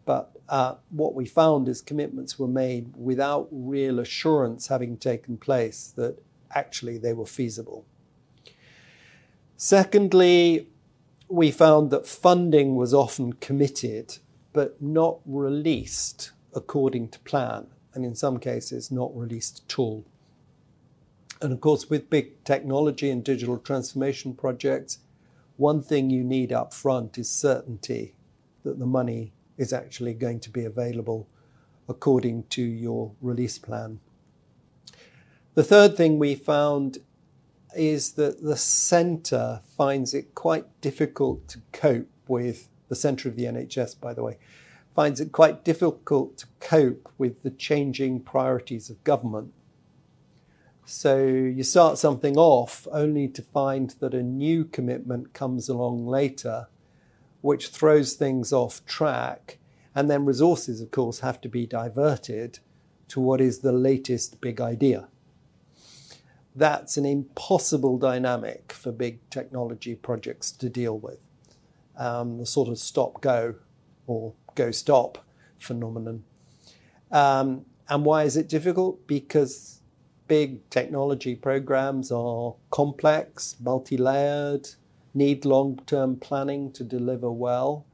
But 0.07 0.38
uh, 0.49 0.75
what 0.91 1.15
we 1.15 1.27
found 1.27 1.69
is 1.69 1.81
commitments 1.81 2.39
were 2.39 2.49
made 2.49 2.93
without 2.97 3.49
real 3.51 3.99
assurance 3.99 4.69
having 4.69 4.97
taken 4.97 5.37
place 5.37 5.93
that 5.97 6.19
actually 6.55 6.99
they 6.99 7.13
were 7.13 7.27
feasible. 7.27 7.85
Secondly, 9.57 10.69
we 11.29 11.51
found 11.51 11.91
that 11.91 12.07
funding 12.07 12.77
was 12.77 12.95
often 12.95 13.35
committed 13.35 14.19
but 14.53 14.81
not 14.81 15.19
released 15.27 16.33
according 16.55 17.09
to 17.09 17.19
plan. 17.21 17.67
and 17.95 18.05
in 18.05 18.15
some 18.15 18.39
cases 18.39 18.93
not 18.93 19.11
released 19.17 19.65
at 19.67 19.79
all. 19.79 20.05
And 21.43 21.53
of 21.53 21.61
course, 21.61 21.91
with 21.91 22.11
big 22.11 22.45
technology 22.45 23.11
and 23.11 23.25
digital 23.25 23.59
transformation 23.59 24.35
projects, 24.35 24.99
one 25.57 25.83
thing 25.83 26.09
you 26.09 26.23
need 26.23 26.53
up 26.53 26.73
front 26.73 27.19
is 27.19 27.29
certainty 27.29 28.15
that 28.63 28.79
the 28.79 28.87
money 28.87 29.33
is 29.59 29.73
actually 29.73 30.15
going 30.15 30.41
to 30.41 30.51
be 30.51 30.65
available 30.65 31.29
according 31.89 32.45
to 32.45 32.63
your 32.63 33.13
release 33.21 33.59
plan. 33.59 34.01
The 35.55 35.65
third 35.65 35.97
thing 35.97 36.19
we 36.19 36.35
found 36.35 36.99
is 37.77 38.13
that 38.13 38.43
the 38.43 38.57
centre 38.57 39.61
finds 39.77 40.15
it 40.15 40.35
quite 40.35 40.81
difficult 40.81 41.49
to 41.49 41.61
cope 41.73 42.09
with, 42.29 42.69
the 42.89 42.97
centre 42.97 43.29
of 43.29 43.37
the 43.37 43.45
NHS, 43.45 44.01
by 44.01 44.15
the 44.15 44.23
way, 44.23 44.39
finds 44.95 45.21
it 45.21 45.33
quite 45.33 45.65
difficult 45.65 46.37
to 46.39 46.47
cope 46.61 47.09
with 47.19 47.43
the 47.43 47.51
changing 47.51 48.21
priorities 48.21 48.91
of 48.91 49.03
government. 49.05 49.53
So 50.85 51.19
you 51.19 51.63
start 51.63 51.99
something 51.99 52.37
off 52.37 52.89
only 52.91 53.29
to 53.29 53.43
find 53.43 53.91
that 54.01 54.15
a 54.15 54.23
new 54.23 54.65
commitment 54.65 55.35
comes 55.35 55.69
along 55.69 56.07
later, 56.07 56.69
which 57.41 57.69
throws 57.69 58.15
things 58.15 58.53
off 58.53 58.85
track. 58.87 59.59
And 59.95 60.11
then 60.11 60.25
resources, 60.25 60.81
of 60.81 60.91
course, 60.91 61.21
have 61.21 61.41
to 61.43 61.49
be 61.49 61.67
diverted 61.67 62.61
to 63.09 63.21
what 63.21 63.41
is 63.41 63.61
the 63.61 63.73
latest 63.73 64.41
big 64.41 64.61
idea. 64.61 65.09
That's 66.55 66.97
an 66.97 67.07
impossible 67.07 67.99
dynamic 67.99 68.73
for 68.73 68.93
big 68.93 69.19
technology 69.31 69.95
projects 69.95 70.51
to 70.53 70.69
deal 70.69 70.99
with. 70.99 71.19
Um, 71.97 72.39
the 72.39 72.47
sort 72.47 72.69
of 72.69 72.79
stop 72.79 73.21
go 73.21 73.57
or 74.07 74.35
go 74.55 74.71
stop 74.71 75.25
phenomenon. 75.59 76.25
Um, 77.11 77.65
and 77.89 78.05
why 78.05 78.25
is 78.25 78.37
it 78.37 78.49
difficult? 78.49 79.07
Because 79.07 79.81
big 80.27 80.69
technology 80.69 81.35
programs 81.35 82.13
are 82.13 82.55
complex, 82.71 83.57
multi 83.61 83.97
layered, 83.97 84.69
need 85.15 85.45
long 85.45 85.81
term 85.87 86.17
planning 86.17 86.73
to 86.73 86.85
deliver 86.85 87.31
well. 87.31 87.85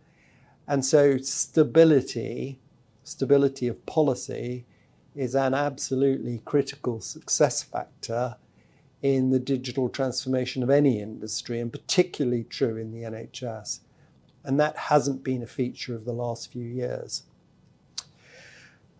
And 0.67 0.85
so, 0.85 1.19
stability, 1.19 2.59
stability 3.03 3.69
of 3.69 3.85
policy, 3.87 4.65
is 5.15 5.35
an 5.35 5.55
absolutely 5.55 6.41
critical 6.45 7.01
success 7.01 7.63
factor 7.63 8.37
in 9.03 9.31
the 9.31 9.39
digital 9.39 9.89
transformation 9.89 10.63
of 10.63 10.71
any 10.71 11.01
industry, 11.01 11.61
and 11.61 11.71
particularly 11.71 12.45
true 12.45 12.77
in 12.77 12.91
the 12.91 13.03
NHS. 13.03 13.81
And 14.43 14.59
that 14.59 14.77
hasn't 14.77 15.23
been 15.23 15.43
a 15.43 15.47
feature 15.47 15.95
of 15.95 16.05
the 16.05 16.13
last 16.13 16.51
few 16.51 16.65
years. 16.65 17.25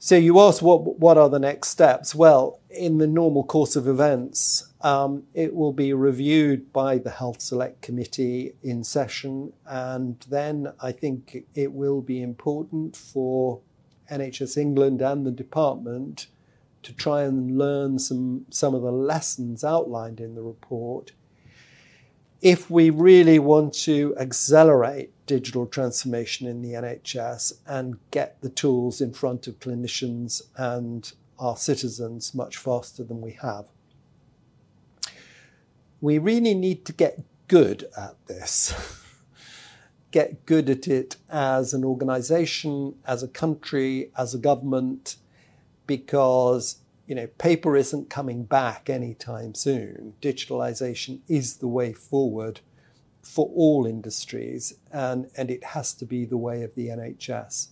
So 0.05 0.17
you 0.17 0.39
ask 0.39 0.61
what 0.61 0.99
what 1.01 1.17
are 1.17 1.31
the 1.31 1.39
next 1.39 1.71
steps? 1.71 2.15
Well, 2.15 2.61
in 2.69 2.99
the 2.99 3.07
normal 3.07 3.43
course 3.43 3.75
of 3.75 3.89
events, 3.89 4.69
um, 4.83 5.23
it 5.33 5.55
will 5.55 5.73
be 5.73 5.95
reviewed 5.95 6.75
by 6.75 6.99
the 6.99 7.09
Health 7.09 7.41
Select 7.41 7.81
Committee 7.81 8.53
in 8.63 8.85
session, 8.85 9.55
and 9.65 10.21
then 10.29 10.75
I 10.79 10.93
think 10.93 11.47
it 11.55 11.73
will 11.73 12.03
be 12.03 12.21
important 12.21 12.95
for 12.95 13.63
NHS 14.11 14.59
England 14.59 15.01
and 15.01 15.25
the 15.25 15.31
department 15.31 16.27
to 16.83 16.93
try 16.93 17.23
and 17.23 17.57
learn 17.57 17.99
some 17.99 18.45
some 18.51 18.75
of 18.75 18.83
the 18.83 18.93
lessons 18.93 19.65
outlined 19.65 20.21
in 20.21 20.35
the 20.35 20.43
report 20.43 21.13
if 22.43 22.71
we 22.71 22.91
really 22.91 23.39
want 23.39 23.73
to 23.73 24.15
accelerate 24.19 25.14
digital 25.27 25.67
transformation 25.67 26.47
in 26.47 26.63
the 26.63 26.73
NHS 26.73 27.55
and 27.67 27.99
get 28.11 28.41
the 28.41 28.49
tools 28.49 29.01
in 29.01 29.13
front 29.13 29.47
of 29.47 29.59
clinicians 29.61 30.43
and 30.57 31.13
our 31.39 31.57
citizens 31.57 32.35
much 32.35 32.57
faster 32.57 33.03
than 33.03 33.21
we 33.21 33.33
have. 33.43 33.67
We 36.01 36.19
really 36.19 36.55
need 36.55 36.85
to 36.87 36.93
get 36.93 37.23
good 37.49 37.89
at 37.97 38.15
this. 38.27 38.75
get 40.11 40.47
good 40.47 40.71
at 40.71 40.87
it 40.87 41.17
as 41.31 41.75
an 41.75 41.85
organization, 41.85 42.95
as 43.07 43.23
a 43.23 43.29
country, 43.29 44.11
as 44.17 44.35
a 44.35 44.39
government, 44.39 45.17
because 45.87 46.79
you 47.07 47.15
know, 47.15 47.27
paper 47.27 47.77
isn't 47.77 48.09
coming 48.09 48.45
back 48.45 48.89
anytime 48.89 49.55
soon. 49.55 50.15
Digitalization 50.23 51.21
is 51.29 51.57
the 51.57 51.69
way 51.69 51.93
forward 51.93 52.61
for 53.25 53.51
all 53.55 53.87
industries, 53.87 54.75
and, 54.93 55.31
and 55.37 55.51
it 55.51 55.65
has 55.65 55.95
to 55.95 56.05
be 56.05 56.25
the 56.25 56.37
way 56.37 56.63
of 56.63 56.75
the 56.75 56.89
NHS. 56.89 57.69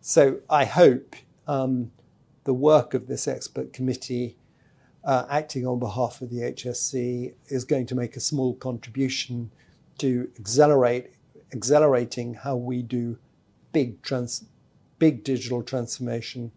So 0.00 0.40
I 0.48 0.64
hope 0.64 1.14
um, 1.46 1.92
the 2.44 2.54
work 2.54 2.94
of 2.94 3.06
this 3.06 3.28
expert 3.28 3.72
committee, 3.72 4.36
uh, 5.04 5.26
acting 5.30 5.66
on 5.66 5.78
behalf 5.78 6.20
of 6.20 6.30
the 6.30 6.38
HSC, 6.38 7.34
is 7.48 7.64
going 7.64 7.86
to 7.86 7.94
make 7.94 8.16
a 8.16 8.20
small 8.20 8.54
contribution 8.54 9.50
to 9.98 10.30
accelerate 10.38 11.12
accelerating 11.52 12.34
how 12.34 12.56
we 12.56 12.82
do 12.82 13.18
big 13.72 14.02
trans, 14.02 14.44
big 14.98 15.24
digital 15.24 15.62
transformation 15.62 16.52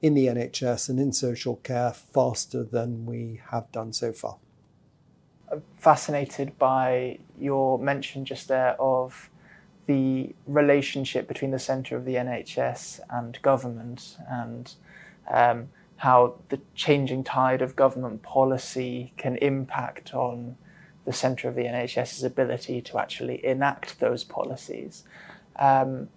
in 0.00 0.14
the 0.14 0.26
NHS 0.26 0.88
and 0.88 0.98
in 0.98 1.12
social 1.12 1.56
care 1.56 1.92
faster 1.92 2.64
than 2.64 3.06
we 3.06 3.40
have 3.50 3.70
done 3.72 3.92
so 3.92 4.12
far. 4.12 4.36
Fascinated 5.76 6.58
by 6.58 7.18
your 7.38 7.78
mention 7.78 8.24
just 8.24 8.48
there 8.48 8.80
of 8.80 9.30
the 9.86 10.34
relationship 10.46 11.26
between 11.26 11.50
the 11.50 11.58
centre 11.58 11.96
of 11.96 12.04
the 12.04 12.14
NHS 12.14 13.00
and 13.10 13.40
government 13.42 14.16
and 14.28 14.74
um, 15.30 15.68
how 15.96 16.34
the 16.48 16.60
changing 16.74 17.24
tide 17.24 17.62
of 17.62 17.76
government 17.76 18.22
policy 18.22 19.12
can 19.16 19.36
impact 19.36 20.14
on 20.14 20.56
the 21.04 21.12
centre 21.12 21.48
of 21.48 21.54
the 21.54 21.64
NHS's 21.64 22.22
ability 22.22 22.80
to 22.80 22.98
actually 22.98 23.44
enact 23.44 23.98
those 24.00 24.24
policies. 24.24 25.04
Um, 25.56 26.08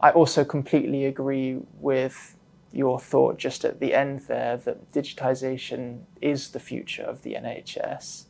I 0.00 0.10
also 0.10 0.44
completely 0.44 1.06
agree 1.06 1.60
with 1.80 2.36
your 2.72 2.98
thought 2.98 3.38
just 3.38 3.64
at 3.64 3.80
the 3.80 3.94
end 3.94 4.20
there 4.22 4.56
that 4.56 4.92
digitisation 4.92 6.00
is 6.20 6.50
the 6.50 6.60
future 6.60 7.04
of 7.04 7.22
the 7.22 7.34
NHS. 7.34 8.24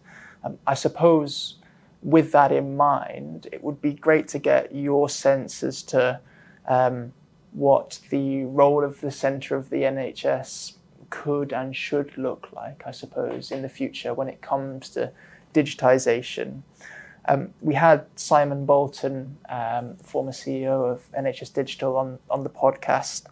Um, 0.45 0.59
I 0.67 0.75
suppose 0.75 1.57
with 2.03 2.33
that 2.33 2.53
in 2.53 2.77
mind, 2.77 3.49
it 3.51 3.65
would 3.65 3.81
be 3.81 3.95
great 3.95 4.29
to 4.29 4.39
get 4.39 4.75
your 4.75 5.09
sense 5.09 5.63
as 5.63 5.83
to 5.83 6.21
um, 6.69 7.13
what 7.53 7.99
the 8.11 8.45
role 8.45 8.85
of 8.85 9.01
the 9.01 9.11
centre 9.11 9.57
of 9.57 9.71
the 9.71 9.83
NHS 9.83 10.75
could 11.09 11.53
and 11.53 11.75
should 11.75 12.17
look 12.19 12.49
like, 12.53 12.83
I 12.87 12.91
suppose, 12.91 13.51
in 13.51 13.63
the 13.63 13.69
future 13.69 14.13
when 14.13 14.29
it 14.29 14.43
comes 14.43 14.91
to 14.91 15.13
digitisation. 15.55 16.63
Um, 17.27 17.55
we 17.63 17.75
had 17.75 18.07
Simon 18.17 18.67
Bolton, 18.67 19.39
um, 19.49 19.97
former 19.97 20.33
CEO 20.33 20.93
of 20.93 21.11
NHS 21.13 21.55
Digital, 21.55 21.97
on, 21.97 22.19
on 22.29 22.45
the 22.45 22.51
podcast 22.51 23.27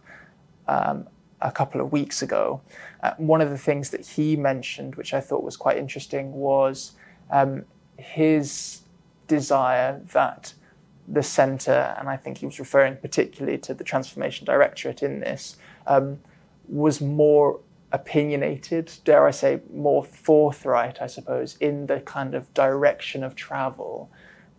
um, 0.67 1.07
a 1.41 1.51
couple 1.51 1.79
of 1.79 1.91
weeks 1.91 2.23
ago. 2.23 2.61
Uh, 3.03 3.11
one 3.17 3.41
of 3.41 3.51
the 3.51 3.57
things 3.57 3.91
that 3.91 4.05
he 4.05 4.35
mentioned, 4.35 4.95
which 4.95 5.13
I 5.13 5.19
thought 5.19 5.43
was 5.43 5.57
quite 5.57 5.77
interesting, 5.77 6.31
was 6.31 6.93
um, 7.33 7.65
his 7.97 8.81
desire 9.27 9.99
that 10.13 10.53
the 11.07 11.23
centre, 11.23 11.93
and 11.97 12.07
I 12.07 12.15
think 12.15 12.37
he 12.37 12.45
was 12.45 12.59
referring 12.59 12.95
particularly 12.97 13.57
to 13.57 13.73
the 13.73 13.83
Transformation 13.83 14.45
Directorate 14.45 15.03
in 15.03 15.19
this, 15.19 15.57
um, 15.87 16.19
was 16.69 17.01
more 17.01 17.59
opinionated, 17.91 18.91
dare 19.03 19.27
I 19.27 19.31
say, 19.31 19.61
more 19.73 20.03
forthright, 20.03 21.01
I 21.01 21.07
suppose, 21.07 21.57
in 21.59 21.87
the 21.87 21.99
kind 22.01 22.35
of 22.35 22.53
direction 22.53 23.23
of 23.23 23.35
travel 23.35 24.09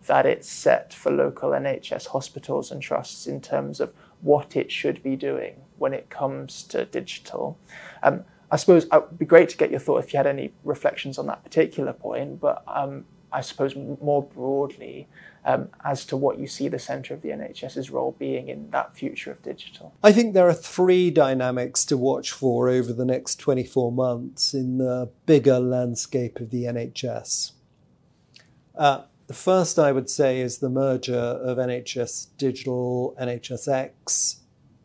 that 0.05 0.25
it's 0.25 0.47
set 0.47 0.93
for 0.93 1.11
local 1.11 1.49
NHS 1.51 2.07
hospitals 2.07 2.71
and 2.71 2.81
trusts 2.81 3.25
in 3.25 3.41
terms 3.41 3.79
of 3.79 3.91
what 4.21 4.55
it 4.55 4.71
should 4.71 5.01
be 5.01 5.15
doing 5.15 5.55
when 5.77 5.93
it 5.93 6.09
comes 6.09 6.63
to 6.63 6.85
digital. 6.85 7.57
Um, 8.03 8.23
I 8.51 8.57
suppose 8.57 8.85
uh, 8.91 8.97
it 8.97 9.09
would 9.09 9.19
be 9.19 9.25
great 9.25 9.49
to 9.49 9.57
get 9.57 9.71
your 9.71 9.79
thought 9.79 10.03
if 10.03 10.13
you 10.13 10.17
had 10.17 10.27
any 10.27 10.53
reflections 10.63 11.17
on 11.17 11.27
that 11.27 11.43
particular 11.43 11.93
point, 11.93 12.39
but 12.39 12.63
um, 12.67 13.05
I 13.31 13.41
suppose 13.41 13.75
more 13.75 14.23
broadly 14.23 15.07
um, 15.45 15.69
as 15.83 16.05
to 16.05 16.17
what 16.17 16.39
you 16.39 16.47
see 16.47 16.67
the 16.67 16.79
centre 16.79 17.13
of 17.13 17.21
the 17.21 17.29
NHS's 17.29 17.91
role 17.91 18.15
being 18.17 18.49
in 18.49 18.69
that 18.71 18.95
future 18.95 19.31
of 19.31 19.41
digital. 19.43 19.93
I 20.03 20.11
think 20.11 20.33
there 20.33 20.47
are 20.47 20.53
three 20.53 21.11
dynamics 21.11 21.85
to 21.85 21.97
watch 21.97 22.31
for 22.31 22.69
over 22.69 22.93
the 22.93 23.05
next 23.05 23.35
24 23.39 23.91
months 23.91 24.53
in 24.53 24.77
the 24.77 25.09
bigger 25.25 25.59
landscape 25.59 26.39
of 26.39 26.49
the 26.49 26.63
NHS. 26.63 27.51
Uh, 28.75 29.03
the 29.27 29.33
first, 29.33 29.79
I 29.79 29.91
would 29.91 30.09
say, 30.09 30.39
is 30.39 30.59
the 30.59 30.69
merger 30.69 31.15
of 31.15 31.57
NHS 31.57 32.27
Digital, 32.37 33.15
NHSX, 33.19 34.37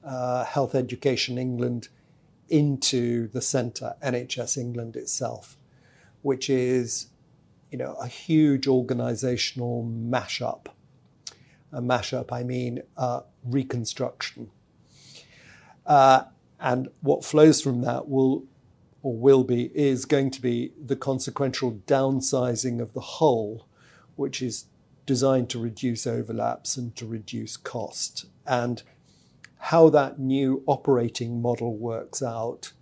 uh, 0.04 0.44
Health 0.44 0.74
Education 0.74 1.38
England 1.38 1.88
into 2.50 3.28
the 3.28 3.40
centre, 3.40 3.94
NHS 4.02 4.58
England 4.58 4.96
itself, 4.96 5.56
which 6.22 6.50
is, 6.50 7.06
you 7.70 7.78
know, 7.78 7.94
a 7.94 8.06
huge 8.06 8.66
organisational 8.66 9.84
mashup. 10.10 10.66
A 11.72 11.80
mashup, 11.80 12.32
I 12.32 12.42
mean, 12.42 12.82
uh, 12.96 13.20
reconstruction. 13.44 14.50
Uh, 15.86 16.24
And 16.62 16.88
what 17.00 17.24
flows 17.24 17.62
from 17.62 17.80
that 17.82 18.08
will 18.08 18.44
or 19.02 19.16
will 19.16 19.44
be 19.44 19.70
is 19.74 20.04
going 20.04 20.30
to 20.30 20.42
be 20.42 20.72
the 20.86 20.96
consequential 20.96 21.80
downsizing 21.86 22.82
of 22.82 22.92
the 22.92 23.00
whole, 23.00 23.66
which 24.16 24.42
is 24.42 24.66
designed 25.06 25.48
to 25.50 25.58
reduce 25.58 26.06
overlaps 26.06 26.76
and 26.76 26.94
to 26.96 27.06
reduce 27.06 27.56
cost. 27.56 28.26
And 28.46 28.82
how 29.60 29.90
that 29.90 30.18
new 30.18 30.62
operating 30.66 31.40
model 31.40 31.76
works 31.76 32.22
out 32.22 32.72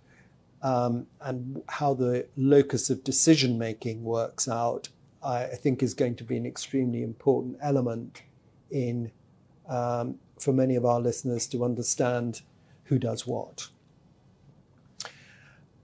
um, 0.61 1.05
and 1.21 1.61
how 1.67 1.93
the 1.93 2.25
locus 2.37 2.89
of 2.89 3.03
decision 3.03 3.57
making 3.57 4.03
works 4.03 4.47
out, 4.47 4.89
I, 5.21 5.43
I, 5.43 5.55
think 5.55 5.83
is 5.83 5.93
going 5.93 6.15
to 6.15 6.23
be 6.23 6.37
an 6.37 6.45
extremely 6.45 7.03
important 7.03 7.57
element 7.61 8.23
in 8.71 9.11
um, 9.67 10.15
for 10.39 10.53
many 10.53 10.75
of 10.75 10.85
our 10.85 10.99
listeners 10.99 11.47
to 11.47 11.63
understand 11.63 12.41
who 12.85 12.97
does 12.97 13.27
what. 13.27 13.67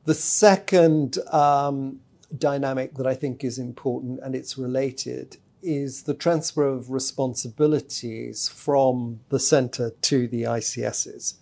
The 0.05 0.13
second 0.13 1.17
um, 1.31 1.99
dynamic 2.37 2.95
that 2.95 3.07
I 3.07 3.15
think 3.15 3.43
is 3.43 3.59
important 3.59 4.19
and 4.23 4.33
it's 4.33 4.57
related 4.57 5.37
is 5.65 6.03
the 6.03 6.13
transfer 6.13 6.67
of 6.67 6.91
responsibilities 6.91 8.47
from 8.47 9.21
the 9.29 9.39
centre 9.39 9.91
to 10.01 10.27
the 10.27 10.43
ICSs 10.43 11.35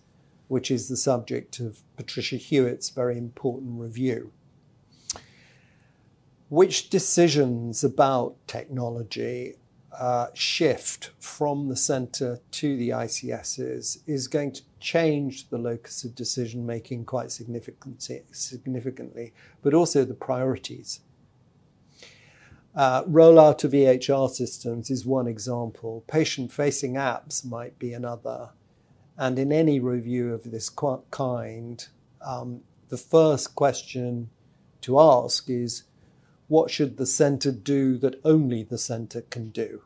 which 0.48 0.70
is 0.70 0.88
the 0.88 0.96
subject 0.96 1.60
of 1.60 1.80
Patricia 1.96 2.36
Hewitt's 2.36 2.90
very 2.90 3.18
important 3.18 3.80
review. 3.80 4.32
Which 6.48 6.90
decisions 6.90 7.82
about 7.82 8.36
technology 8.46 9.56
uh, 9.98 10.26
shift 10.34 11.10
from 11.18 11.68
the 11.68 11.76
centre 11.76 12.40
to 12.50 12.76
the 12.76 12.90
ICSs 12.90 13.98
is 14.06 14.28
going 14.28 14.52
to 14.52 14.62
change 14.80 15.48
the 15.48 15.58
locus 15.58 16.04
of 16.04 16.14
decision 16.14 16.66
making 16.66 17.04
quite 17.04 17.32
significantly, 17.32 19.32
but 19.62 19.74
also 19.74 20.04
the 20.04 20.14
priorities. 20.14 21.00
Uh, 22.74 23.04
rollout 23.04 23.62
of 23.62 23.70
EHR 23.70 24.28
systems 24.28 24.90
is 24.90 25.06
one 25.06 25.28
example. 25.28 26.02
Patient 26.08 26.52
facing 26.52 26.94
apps 26.94 27.44
might 27.44 27.78
be 27.78 27.92
another. 27.92 28.50
And 29.16 29.38
in 29.38 29.52
any 29.52 29.78
review 29.78 30.34
of 30.34 30.50
this 30.50 30.68
kind, 30.68 31.86
um, 32.20 32.62
the 32.88 32.96
first 32.96 33.54
question 33.54 34.30
to 34.80 34.98
ask 34.98 35.48
is 35.48 35.84
what 36.48 36.70
should 36.70 36.96
the 36.96 37.06
centre 37.06 37.52
do 37.52 37.96
that 37.98 38.20
only 38.24 38.64
the 38.64 38.78
centre 38.78 39.22
can 39.22 39.50
do? 39.50 39.82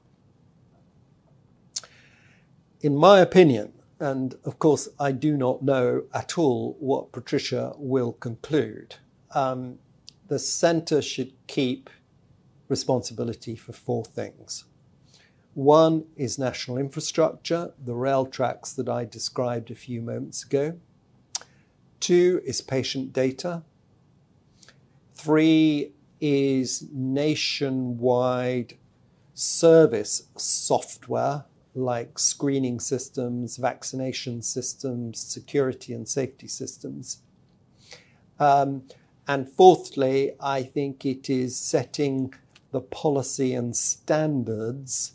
In 2.81 2.97
my 2.97 3.21
opinion, 3.21 3.73
and 4.01 4.35
of 4.45 4.59
course, 4.59 4.89
I 4.99 5.13
do 5.13 5.37
not 5.37 5.63
know 5.63 6.05
at 6.15 6.39
all 6.39 6.77
what 6.81 7.13
Patricia 7.13 7.75
will 7.77 8.13
conclude, 8.13 8.97
um, 9.33 9.79
the 10.29 10.39
centre 10.39 11.03
should 11.03 11.33
keep 11.47 11.91
responsibility 12.69 13.57
for 13.57 13.73
four 13.73 14.05
things. 14.05 14.65
One 15.55 16.05
is 16.17 16.39
national 16.39 16.79
infrastructure, 16.79 17.73
the 17.85 17.95
rail 17.95 18.27
tracks 18.27 18.73
that 18.75 18.89
I 18.89 19.05
described 19.05 19.71
a 19.71 19.75
few 19.75 20.01
moments 20.01 20.45
ago. 20.45 20.79
Two 22.01 22.41
is 22.45 22.61
patient 22.61 23.13
data. 23.13 23.63
Three 25.15 25.93
is 26.21 26.87
nationwide 26.93 28.75
service 29.35 30.29
software 30.37 31.45
like 31.75 32.19
screening 32.19 32.81
systems, 32.81 33.57
vaccination 33.57 34.43
systems, 34.43 35.19
security 35.21 35.93
and 35.93 36.09
safety 36.09 36.49
systems. 36.49 37.23
Um, 38.39 38.85
and 39.27 39.49
fourthly, 39.49 40.33
I 40.41 40.63
think 40.63 41.05
it 41.05 41.29
is 41.29 41.57
setting 41.57 42.35
the 42.71 42.81
policy 42.81 43.55
and 43.55 43.77
standards 43.77 45.15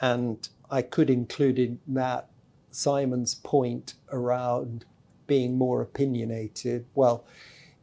and 0.00 0.48
I 0.70 0.82
could 0.82 1.10
include 1.10 1.58
in 1.58 1.80
that 1.88 2.30
Simon's 2.70 3.34
point 3.34 3.94
around 4.12 4.84
being 5.26 5.58
more 5.58 5.82
opinionated. 5.82 6.86
Well, 6.94 7.24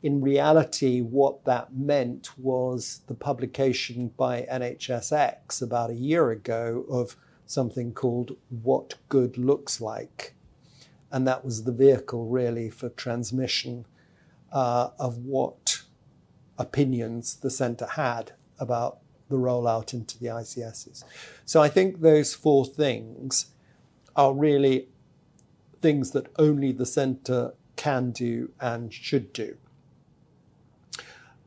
in 0.01 0.21
reality, 0.21 1.01
what 1.01 1.43
that 1.45 1.75
meant 1.75 2.37
was 2.37 3.01
the 3.07 3.13
publication 3.13 4.09
by 4.15 4.47
NHSX 4.51 5.61
about 5.61 5.89
a 5.89 5.95
year 5.95 6.31
ago 6.31 6.85
of 6.89 7.17
something 7.45 7.93
called 7.93 8.37
What 8.49 8.95
Good 9.09 9.37
Looks 9.37 9.81
Like. 9.81 10.33
And 11.11 11.27
that 11.27 11.43
was 11.43 11.63
the 11.63 11.71
vehicle 11.71 12.27
really 12.27 12.69
for 12.69 12.89
transmission 12.89 13.85
uh, 14.51 14.89
of 14.99 15.17
what 15.17 15.83
opinions 16.57 17.35
the 17.35 17.49
centre 17.49 17.85
had 17.85 18.33
about 18.59 18.99
the 19.29 19.37
rollout 19.37 19.93
into 19.93 20.17
the 20.19 20.27
ICSs. 20.27 21.03
So 21.45 21.61
I 21.61 21.69
think 21.69 22.01
those 22.01 22.33
four 22.33 22.65
things 22.65 23.47
are 24.15 24.33
really 24.33 24.87
things 25.81 26.11
that 26.11 26.27
only 26.39 26.71
the 26.71 26.85
centre 26.85 27.53
can 27.75 28.11
do 28.11 28.51
and 28.59 28.93
should 28.93 29.31
do. 29.33 29.57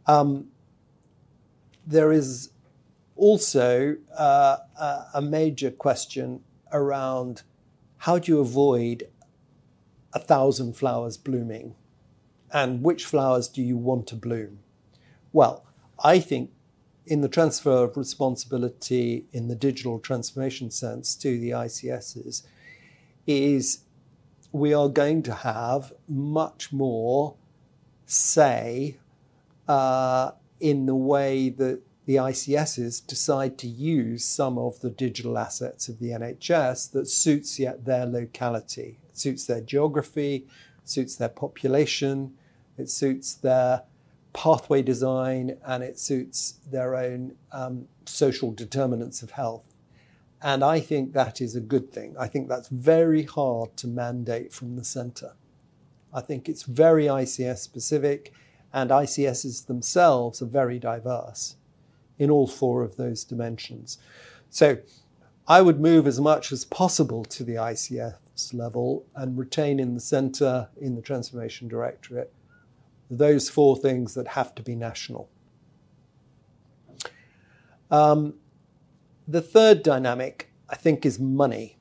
Um, 0.07 0.49
there 1.87 2.13
is 2.13 2.51
also 3.17 3.97
uh, 4.17 4.57
a 5.13 5.21
major 5.21 5.71
question 5.71 6.43
around 6.73 7.43
how 7.99 8.19
do 8.19 8.33
you 8.33 8.41
avoid 8.41 9.09
a 10.13 10.19
thousand 10.19 10.77
flowers 10.77 11.17
blooming 11.17 11.75
and 12.53 12.83
which 12.83 13.05
flowers 13.05 13.49
do 13.49 13.63
you 13.63 13.77
want 13.77 14.07
to 14.09 14.17
bloom? 14.17 14.61
Well, 15.33 15.65
I 16.03 16.19
think 16.19 16.51
in 17.11 17.23
the 17.23 17.29
transfer 17.29 17.83
of 17.83 17.97
responsibility 17.97 19.25
in 19.33 19.49
the 19.49 19.57
digital 19.57 19.99
transformation 19.99 20.71
sense 20.71 21.17
to 21.17 21.41
the 21.41 21.51
ICSs 21.51 22.45
is 23.27 23.81
we 24.53 24.73
are 24.73 24.89
going 24.89 25.21
to 25.25 25.35
have 25.35 25.93
much 26.09 26.73
more 26.73 27.35
say 28.07 28.97
uh, 29.67 30.31
in 30.61 30.87
the 30.87 30.95
way 30.95 31.49
that 31.49 31.81
the 32.07 32.15
ICSs 32.15 33.05
decide 33.05 33.59
to 33.59 33.67
use 33.67 34.25
some 34.25 34.57
of 34.57 34.81
the 34.81 34.91
digital 34.91 35.37
assets 35.37 35.89
of 35.89 35.99
the 35.99 36.11
NHS 36.11 36.93
that 36.93 37.09
suits 37.09 37.59
yet 37.59 37.85
their 37.85 38.07
locality, 38.07 38.99
it 39.09 39.19
suits 39.19 39.47
their 39.47 39.61
geography, 39.61 40.47
suits 40.85 41.17
their 41.17 41.29
population, 41.29 42.35
it 42.79 42.89
suits 42.89 43.35
their 43.35 43.83
pathway 44.33 44.83
design 44.83 45.57
and 45.67 45.83
it 45.83 45.99
suits 45.99 46.61
their 46.71 46.95
own 46.95 47.35
um, 47.53 47.87
social 48.07 48.53
determinants 48.53 49.23
of 49.23 49.33
health. 49.33 49.65
And 50.43 50.65
I 50.65 50.81
think 50.81 51.13
that 51.13 51.41
is 51.41 51.55
a 51.55 51.61
good 51.61 51.93
thing. 51.93 52.15
I 52.19 52.27
think 52.27 52.49
that's 52.49 52.69
very 52.69 53.25
hard 53.25 53.77
to 53.79 53.87
mandate 53.87 54.53
from 54.53 54.77
the 54.77 54.85
centre. 54.85 55.33
I 56.13 56.21
think 56.21 56.49
it's 56.49 56.63
very 56.63 57.05
ICS 57.05 57.59
specific, 57.59 58.33
and 58.73 58.91
ICSs 58.91 59.67
themselves 59.67 60.41
are 60.41 60.47
very 60.47 60.79
diverse 60.79 61.57
in 62.19 62.31
all 62.31 62.47
four 62.47 62.83
of 62.83 62.97
those 62.97 63.25
dimensions. 63.25 63.99
So 64.49 64.79
I 65.47 65.63
would 65.63 65.81
move 65.81 66.07
as 66.07 66.21
much 66.21 66.53
as 66.53 66.65
possible 66.65 67.25
to 67.25 67.45
the 67.45 67.55
ICS 67.55 68.55
level 68.55 69.05
and 69.15 69.37
retain 69.37 69.81
in 69.81 69.95
the 69.95 70.01
centre, 70.01 70.69
in 70.81 70.95
the 70.95 71.03
Transformation 71.03 71.69
Directorate, 71.69 72.33
those 73.11 73.51
four 73.51 73.77
things 73.77 74.15
that 74.15 74.29
have 74.29 74.55
to 74.55 74.63
be 74.63 74.77
national. 74.77 75.29
Um, 77.91 78.35
the 79.27 79.43
third 79.43 79.83
dynamic, 79.83 80.53
I 80.69 80.77
think, 80.77 81.05
is 81.05 81.19
money. 81.19 81.77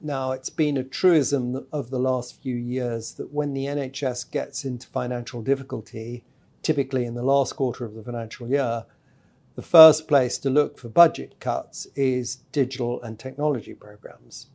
Now, 0.00 0.32
it's 0.32 0.50
been 0.50 0.76
a 0.76 0.84
truism 0.84 1.66
of 1.72 1.90
the 1.90 1.98
last 1.98 2.42
few 2.42 2.56
years 2.56 3.12
that 3.14 3.32
when 3.32 3.52
the 3.52 3.66
NHS 3.66 4.30
gets 4.30 4.64
into 4.64 4.86
financial 4.88 5.42
difficulty, 5.42 6.24
typically 6.62 7.04
in 7.04 7.14
the 7.14 7.22
last 7.22 7.56
quarter 7.56 7.84
of 7.84 7.94
the 7.94 8.02
financial 8.02 8.48
year, 8.48 8.86
the 9.54 9.62
first 9.62 10.08
place 10.08 10.38
to 10.38 10.50
look 10.50 10.78
for 10.78 10.88
budget 10.88 11.38
cuts 11.40 11.86
is 11.94 12.36
digital 12.52 13.00
and 13.02 13.18
technology 13.18 13.74
programs 13.74 14.48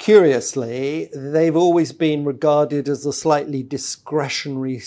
curiously, 0.00 1.10
they've 1.14 1.54
always 1.54 1.92
been 1.92 2.24
regarded 2.24 2.88
as 2.88 3.04
a 3.04 3.12
slightly 3.12 3.62
discretionary 3.62 4.82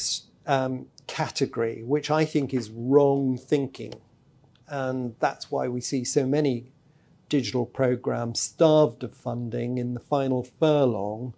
um, 0.48 0.88
category, 1.08 1.84
which 1.84 2.10
I 2.12 2.26
think 2.26 2.54
is 2.54 2.72
wrong 2.72 3.38
thinking. 3.38 3.94
And 4.68 5.16
that's 5.20 5.52
why 5.52 5.68
we 5.68 5.82
see 5.82 6.04
so 6.04 6.26
many 6.26 6.72
digital 7.30 7.66
programs 7.66 8.40
starved 8.40 9.04
of 9.04 9.14
funding 9.14 9.78
in 9.78 9.94
the 9.94 10.00
final 10.00 10.44
furlong, 10.44 11.36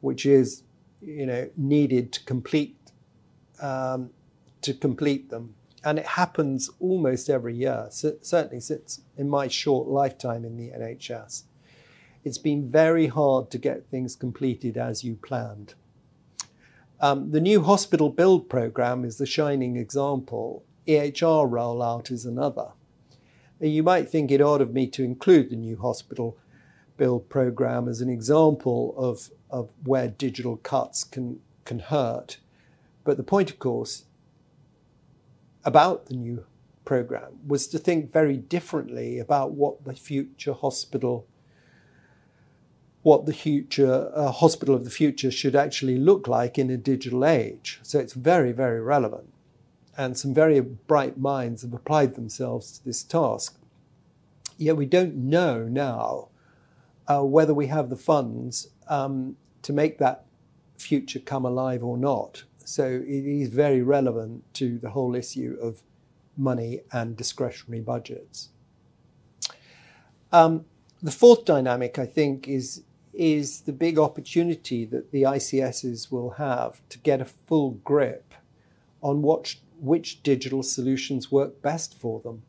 which 0.00 0.24
is, 0.24 0.62
you 1.02 1.26
know, 1.26 1.50
needed 1.56 2.12
to 2.14 2.24
complete 2.24 2.78
um, 3.60 4.10
to 4.62 4.72
complete 4.72 5.28
them. 5.28 5.54
And 5.84 5.98
it 5.98 6.06
happens 6.06 6.70
almost 6.80 7.28
every 7.28 7.56
year, 7.56 7.88
certainly 7.90 8.60
since 8.60 9.02
in 9.18 9.28
my 9.28 9.48
short 9.48 9.86
lifetime 9.86 10.44
in 10.44 10.56
the 10.56 10.70
NHS 10.70 11.42
it's 12.24 12.38
been 12.38 12.70
very 12.70 13.08
hard 13.08 13.50
to 13.50 13.58
get 13.58 13.86
things 13.86 14.14
completed 14.14 14.76
as 14.76 15.02
you 15.02 15.16
planned. 15.16 15.74
Um, 17.00 17.32
the 17.32 17.40
new 17.40 17.62
hospital 17.62 18.10
build 18.10 18.48
program 18.48 19.04
is 19.04 19.18
the 19.18 19.26
shining 19.26 19.76
example. 19.76 20.64
EHR 20.86 21.50
rollout 21.50 22.10
is 22.12 22.24
another. 22.24 22.68
You 23.58 23.82
might 23.82 24.08
think 24.08 24.30
it 24.30 24.40
odd 24.40 24.60
of 24.60 24.72
me 24.72 24.86
to 24.88 25.04
include 25.04 25.50
the 25.50 25.56
new 25.56 25.76
hospital 25.76 26.36
build 26.96 27.28
program 27.28 27.88
as 27.88 28.00
an 28.00 28.08
example 28.08 28.94
of, 28.96 29.30
of 29.50 29.70
where 29.84 30.08
digital 30.08 30.56
cuts 30.58 31.02
can, 31.02 31.40
can 31.64 31.80
hurt. 31.80 32.38
But 33.04 33.16
the 33.16 33.22
point, 33.24 33.50
of 33.50 33.58
course, 33.58 34.04
about 35.64 36.06
the 36.06 36.14
new 36.14 36.44
program 36.84 37.38
was 37.46 37.66
to 37.68 37.78
think 37.78 38.12
very 38.12 38.36
differently 38.36 39.18
about 39.18 39.52
what 39.52 39.84
the 39.84 39.94
future 39.94 40.52
hospital 40.52 41.26
what 43.02 43.26
the 43.26 43.32
future 43.32 44.10
uh, 44.14 44.30
hospital 44.30 44.74
of 44.74 44.84
the 44.84 44.90
future 44.90 45.30
should 45.30 45.56
actually 45.56 45.98
look 45.98 46.28
like 46.28 46.58
in 46.58 46.70
a 46.70 46.76
digital 46.76 47.24
age. 47.24 47.80
So 47.82 47.98
it's 47.98 48.12
very, 48.12 48.52
very 48.52 48.80
relevant. 48.80 49.32
And 49.96 50.16
some 50.16 50.32
very 50.32 50.60
bright 50.60 51.18
minds 51.18 51.62
have 51.62 51.74
applied 51.74 52.14
themselves 52.14 52.78
to 52.78 52.84
this 52.84 53.02
task. 53.02 53.58
Yet 54.56 54.76
we 54.76 54.86
don't 54.86 55.16
know 55.16 55.64
now 55.64 56.28
uh, 57.08 57.24
whether 57.24 57.52
we 57.52 57.66
have 57.66 57.90
the 57.90 57.96
funds 57.96 58.68
um, 58.88 59.36
to 59.62 59.72
make 59.72 59.98
that 59.98 60.24
future 60.78 61.18
come 61.18 61.44
alive 61.44 61.82
or 61.82 61.98
not. 61.98 62.44
So 62.64 62.86
it 62.86 63.26
is 63.26 63.48
very 63.48 63.82
relevant 63.82 64.44
to 64.54 64.78
the 64.78 64.90
whole 64.90 65.16
issue 65.16 65.58
of 65.60 65.82
money 66.36 66.80
and 66.92 67.16
discretionary 67.16 67.82
budgets. 67.82 68.50
Um, 70.30 70.64
the 71.02 71.10
fourth 71.10 71.44
dynamic, 71.44 71.98
I 71.98 72.06
think, 72.06 72.48
is 72.48 72.84
is 73.12 73.62
the 73.62 73.72
big 73.72 73.98
opportunity 73.98 74.84
that 74.86 75.12
the 75.12 75.22
ICSs 75.22 76.10
will 76.10 76.30
have 76.30 76.80
to 76.88 76.98
get 76.98 77.20
a 77.20 77.24
full 77.24 77.72
grip 77.84 78.34
on 79.02 79.22
what, 79.22 79.54
which 79.78 80.22
digital 80.22 80.62
solutions 80.62 81.30
work 81.30 81.60
best 81.60 81.98
for 81.98 82.20
them 82.20 82.42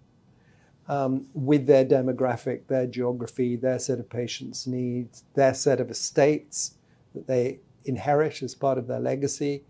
um, 0.87 1.27
with 1.33 1.65
their 1.65 1.85
demographic, 1.85 2.67
their 2.67 2.85
geography, 2.85 3.55
their 3.55 3.79
set 3.79 3.99
of 3.99 4.09
patients' 4.09 4.67
needs, 4.67 5.23
their 5.33 5.53
set 5.53 5.79
of 5.79 5.89
estates 5.89 6.75
that 7.13 7.27
they 7.27 7.59
inherit 7.85 8.41
as 8.41 8.55
part 8.55 8.77
of 8.77 8.87
their 8.87 8.99
legacy. 8.99 9.63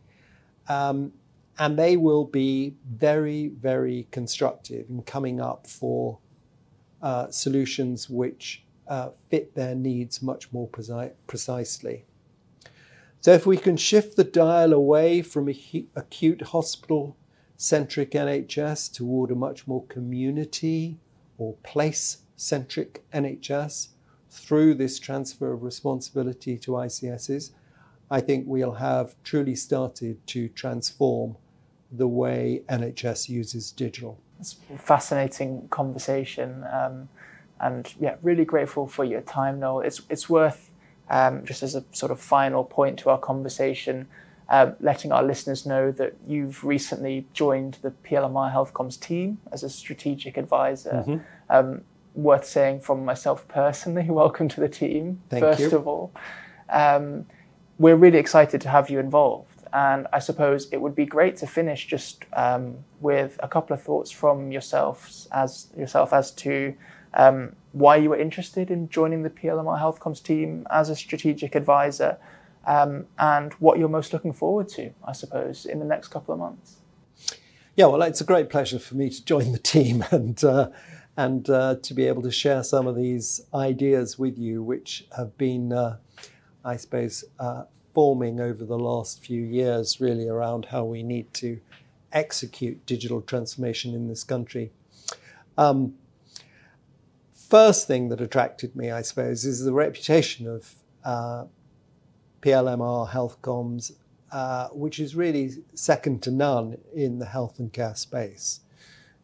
Um, 0.67 1.13
and 1.59 1.77
they 1.77 1.97
will 1.97 2.25
be 2.25 2.75
very, 2.91 3.49
very 3.49 4.07
constructive 4.11 4.89
in 4.89 5.03
coming 5.03 5.39
up 5.39 5.67
for 5.67 6.17
uh, 7.01 7.29
solutions 7.29 8.09
which 8.09 8.62
uh, 8.87 9.09
fit 9.29 9.55
their 9.55 9.75
needs 9.75 10.21
much 10.21 10.51
more 10.51 10.67
preci- 10.67 11.13
precisely. 11.27 12.05
So, 13.21 13.31
if 13.31 13.45
we 13.45 13.57
can 13.57 13.77
shift 13.77 14.17
the 14.17 14.23
dial 14.23 14.73
away 14.73 15.21
from 15.21 15.49
a 15.49 15.85
acute 15.95 16.41
hospital 16.41 17.15
centric 17.55 18.11
NHS 18.11 18.91
toward 18.91 19.31
a 19.31 19.35
much 19.35 19.65
more 19.67 19.85
community 19.85 20.99
or 21.37 21.53
place 21.63 22.17
centric 22.35 23.03
NHS 23.13 23.89
through 24.29 24.73
this 24.73 24.99
transfer 24.99 25.53
of 25.53 25.63
responsibility 25.63 26.57
to 26.57 26.71
ICSs, 26.71 27.51
I 28.11 28.19
think 28.19 28.45
we'll 28.47 28.73
have 28.73 29.15
truly 29.23 29.55
started 29.55 30.25
to 30.27 30.49
transform 30.49 31.37
the 31.91 32.07
way 32.07 32.63
NHS 32.69 33.29
uses 33.29 33.71
digital. 33.71 34.19
It's 34.39 34.57
a 34.73 34.77
fascinating 34.77 35.67
conversation. 35.69 36.65
Um, 36.73 37.07
and 37.59 37.93
yeah, 37.99 38.15
really 38.21 38.45
grateful 38.45 38.87
for 38.87 39.05
your 39.05 39.21
time, 39.21 39.59
Noel. 39.59 39.81
It's 39.81 40.01
it's 40.09 40.29
worth 40.29 40.69
um, 41.09 41.45
just 41.45 41.63
as 41.63 41.75
a 41.75 41.83
sort 41.91 42.11
of 42.11 42.19
final 42.19 42.63
point 42.63 42.99
to 42.99 43.09
our 43.09 43.19
conversation, 43.19 44.07
um, 44.49 44.75
letting 44.79 45.11
our 45.11 45.23
listeners 45.23 45.65
know 45.65 45.91
that 45.91 46.15
you've 46.27 46.63
recently 46.63 47.27
joined 47.33 47.77
the 47.81 47.91
PLMR 47.91 48.53
HealthComms 48.53 48.99
team 48.99 49.39
as 49.51 49.63
a 49.63 49.69
strategic 49.69 50.37
advisor. 50.37 51.03
Mm-hmm. 51.07 51.17
Um, 51.49 51.81
worth 52.15 52.45
saying 52.45 52.79
from 52.79 53.03
myself 53.03 53.47
personally, 53.47 54.05
welcome 54.09 54.47
to 54.49 54.59
the 54.59 54.69
team. 54.69 55.21
Thank 55.29 55.43
first 55.43 55.59
you. 55.59 55.75
of 55.75 55.87
all, 55.87 56.11
um, 56.69 57.25
we're 57.77 57.95
really 57.95 58.19
excited 58.19 58.61
to 58.61 58.69
have 58.69 58.89
you 58.89 58.99
involved. 58.99 59.49
And 59.73 60.05
I 60.13 60.19
suppose 60.19 60.67
it 60.71 60.79
would 60.79 60.93
be 60.93 61.05
great 61.05 61.35
to 61.37 61.47
finish 61.47 61.87
just 61.87 62.25
um, 62.33 62.77
with 63.01 63.39
a 63.41 63.47
couple 63.47 63.73
of 63.73 63.81
thoughts 63.81 64.11
from 64.11 64.51
yourselves 64.51 65.27
as 65.31 65.69
yourself 65.75 66.13
as 66.13 66.29
to 66.31 66.75
um, 67.13 67.55
why 67.71 67.95
you 67.95 68.09
were 68.09 68.17
interested 68.17 68.71
in 68.71 68.89
joining 68.89 69.23
the 69.23 69.29
PLMR 69.29 69.79
HealthComms 69.79 70.21
team 70.21 70.65
as 70.71 70.89
a 70.89 70.95
strategic 70.95 71.55
advisor, 71.55 72.17
um, 72.65 73.05
and 73.19 73.53
what 73.53 73.77
you're 73.77 73.89
most 73.89 74.13
looking 74.13 74.33
forward 74.33 74.69
to, 74.69 74.91
I 75.05 75.11
suppose, 75.11 75.65
in 75.65 75.79
the 75.79 75.85
next 75.85 76.09
couple 76.09 76.33
of 76.33 76.39
months. 76.39 76.77
Yeah, 77.75 77.87
well, 77.87 78.03
it's 78.03 78.21
a 78.21 78.25
great 78.25 78.49
pleasure 78.49 78.79
for 78.79 78.95
me 78.95 79.09
to 79.09 79.25
join 79.25 79.51
the 79.51 79.57
team 79.57 80.05
and 80.11 80.43
uh, 80.43 80.69
and 81.15 81.49
uh, 81.49 81.75
to 81.81 81.93
be 81.93 82.07
able 82.07 82.23
to 82.23 82.31
share 82.31 82.63
some 82.63 82.87
of 82.87 82.95
these 82.95 83.41
ideas 83.53 84.17
with 84.17 84.37
you, 84.37 84.63
which 84.63 85.05
have 85.15 85.37
been, 85.37 85.71
uh, 85.71 85.97
I 86.65 86.75
suppose, 86.77 87.23
uh, 87.39 87.63
forming 87.93 88.39
over 88.39 88.65
the 88.65 88.79
last 88.79 89.23
few 89.23 89.41
years, 89.41 90.01
really 90.01 90.27
around 90.27 90.65
how 90.65 90.85
we 90.85 91.03
need 91.03 91.31
to 91.35 91.59
execute 92.11 92.85
digital 92.85 93.21
transformation 93.21 93.93
in 93.93 94.07
this 94.07 94.23
country. 94.23 94.71
Um, 95.57 95.93
first 97.53 97.85
thing 97.85 98.09
that 98.09 98.19
attracted 98.19 98.75
me, 98.75 98.89
I 98.89 99.03
suppose, 99.03 99.45
is 99.45 99.63
the 99.63 99.73
reputation 99.73 100.47
of 100.47 100.73
uh, 101.05 101.45
PLMR 102.41 103.07
HealthComms, 103.07 103.91
uh, 104.31 104.69
which 104.69 104.99
is 104.99 105.15
really 105.15 105.51
second 105.75 106.23
to 106.23 106.31
none 106.31 106.79
in 106.95 107.19
the 107.19 107.27
health 107.27 107.59
and 107.59 107.71
care 107.71 107.93
space. 107.93 108.61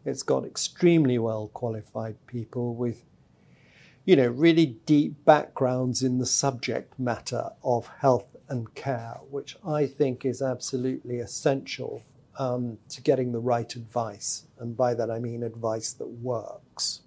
It's 0.06 0.22
got 0.22 0.46
extremely 0.46 1.18
well 1.18 1.48
qualified 1.56 2.18
people 2.28 2.76
with, 2.76 3.04
you 4.06 4.16
know, 4.16 4.28
really 4.28 4.78
deep 4.86 5.26
backgrounds 5.26 6.04
in 6.04 6.20
the 6.20 6.28
subject 6.28 7.00
matter 7.00 7.50
of 7.64 7.88
health 7.98 8.36
and 8.48 8.72
care, 8.76 9.18
which 9.32 9.58
I 9.66 9.88
think 9.88 10.24
is 10.24 10.44
absolutely 10.44 11.18
essential 11.18 12.04
um, 12.38 12.78
to 12.90 13.02
getting 13.02 13.32
the 13.32 13.40
right 13.40 13.76
advice. 13.76 14.44
And 14.60 14.78
by 14.78 14.94
that 14.94 15.10
I 15.10 15.18
mean 15.18 15.42
advice 15.42 15.94
that 15.94 16.08
works. 16.08 17.02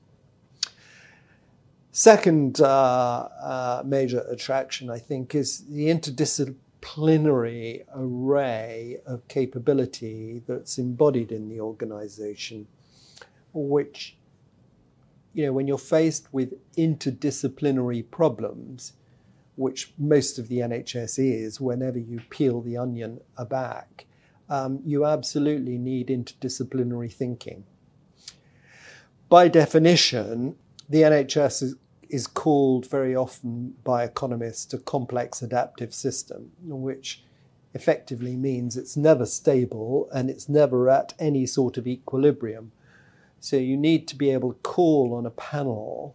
Second 1.94 2.58
uh, 2.62 3.28
uh, 3.42 3.82
major 3.84 4.24
attraction, 4.30 4.88
I 4.88 4.98
think, 4.98 5.34
is 5.34 5.66
the 5.66 5.88
interdisciplinary 5.88 7.84
array 7.94 8.96
of 9.04 9.28
capability 9.28 10.40
that's 10.46 10.78
embodied 10.78 11.32
in 11.32 11.50
the 11.50 11.60
organization, 11.60 12.66
which, 13.52 14.16
you 15.34 15.44
know, 15.44 15.52
when 15.52 15.68
you're 15.68 15.76
faced 15.76 16.32
with 16.32 16.54
interdisciplinary 16.78 18.10
problems, 18.10 18.94
which 19.56 19.92
most 19.98 20.38
of 20.38 20.48
the 20.48 20.60
NHS 20.60 21.18
is 21.18 21.60
whenever 21.60 21.98
you 21.98 22.22
peel 22.30 22.62
the 22.62 22.78
onion 22.78 23.20
back, 23.50 24.06
um, 24.48 24.80
you 24.86 25.04
absolutely 25.04 25.76
need 25.76 26.08
interdisciplinary 26.08 27.12
thinking. 27.12 27.64
By 29.28 29.48
definition, 29.48 30.56
the 30.88 31.02
NHS 31.02 31.74
is, 32.12 32.26
called 32.26 32.88
very 32.88 33.16
often 33.16 33.74
by 33.82 34.04
economists 34.04 34.72
a 34.74 34.78
complex 34.78 35.42
adaptive 35.42 35.92
system, 35.92 36.52
which 36.62 37.24
effectively 37.74 38.36
means 38.36 38.76
it's 38.76 38.96
never 38.96 39.26
stable 39.26 40.08
and 40.12 40.28
it's 40.28 40.48
never 40.48 40.90
at 40.90 41.14
any 41.18 41.46
sort 41.46 41.76
of 41.78 41.86
equilibrium. 41.86 42.70
So 43.40 43.56
you 43.56 43.76
need 43.76 44.06
to 44.08 44.16
be 44.16 44.30
able 44.30 44.52
to 44.52 44.58
call 44.60 45.14
on 45.14 45.26
a 45.26 45.30
panel 45.30 46.14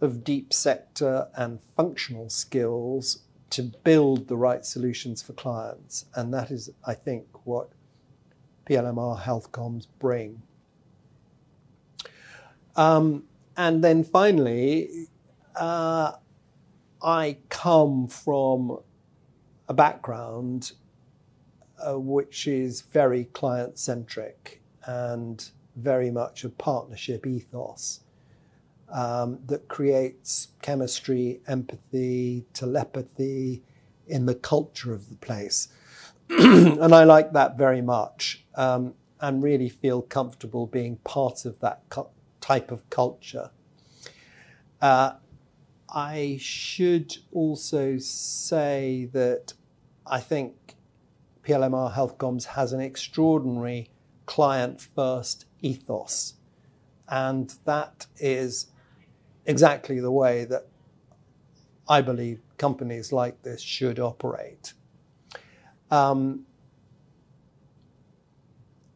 of 0.00 0.22
deep 0.22 0.52
sector 0.52 1.28
and 1.34 1.58
functional 1.76 2.28
skills 2.28 3.20
to 3.50 3.62
build 3.62 4.28
the 4.28 4.36
right 4.36 4.64
solutions 4.64 5.22
for 5.22 5.32
clients. 5.32 6.04
And 6.14 6.32
that 6.34 6.50
is, 6.50 6.70
I 6.86 6.94
think, 6.94 7.26
what 7.44 7.70
PLMR 8.68 9.22
HealthComms 9.22 9.86
bring. 9.98 10.42
Um, 12.76 13.24
and 13.58 13.82
then 13.82 14.04
finally, 14.04 15.08
uh, 15.56 16.12
I 17.02 17.38
come 17.48 18.06
from 18.06 18.78
a 19.68 19.74
background 19.74 20.72
uh, 21.84 21.98
which 21.98 22.46
is 22.46 22.82
very 22.82 23.24
client 23.24 23.78
centric 23.78 24.62
and 24.84 25.50
very 25.76 26.10
much 26.10 26.44
a 26.44 26.48
partnership 26.48 27.26
ethos 27.26 28.00
um, 28.90 29.40
that 29.46 29.66
creates 29.68 30.48
chemistry, 30.62 31.40
empathy, 31.48 32.44
telepathy 32.54 33.62
in 34.06 34.26
the 34.26 34.34
culture 34.36 34.94
of 34.94 35.08
the 35.10 35.16
place. 35.16 35.68
and 36.30 36.94
I 36.94 37.04
like 37.04 37.32
that 37.32 37.58
very 37.58 37.82
much 37.82 38.44
um, 38.54 38.94
and 39.20 39.42
really 39.42 39.68
feel 39.68 40.02
comfortable 40.02 40.66
being 40.66 40.96
part 40.98 41.44
of 41.44 41.58
that 41.60 41.82
cu- 41.88 42.06
type 42.48 42.70
of 42.70 42.88
culture. 42.88 43.50
Uh, 44.80 45.12
I 45.90 46.38
should 46.40 47.14
also 47.30 47.98
say 47.98 49.10
that 49.12 49.52
I 50.06 50.20
think 50.20 50.54
PLMR 51.44 51.92
HealthComms 51.92 52.44
has 52.44 52.72
an 52.72 52.80
extraordinary 52.80 53.90
client 54.24 54.80
first 54.80 55.44
ethos. 55.60 56.34
And 57.06 57.54
that 57.66 58.06
is 58.16 58.68
exactly 59.44 60.00
the 60.00 60.10
way 60.10 60.46
that 60.46 60.68
I 61.86 62.00
believe 62.00 62.40
companies 62.56 63.12
like 63.12 63.42
this 63.42 63.60
should 63.60 63.98
operate. 63.98 64.72
Um, 65.90 66.46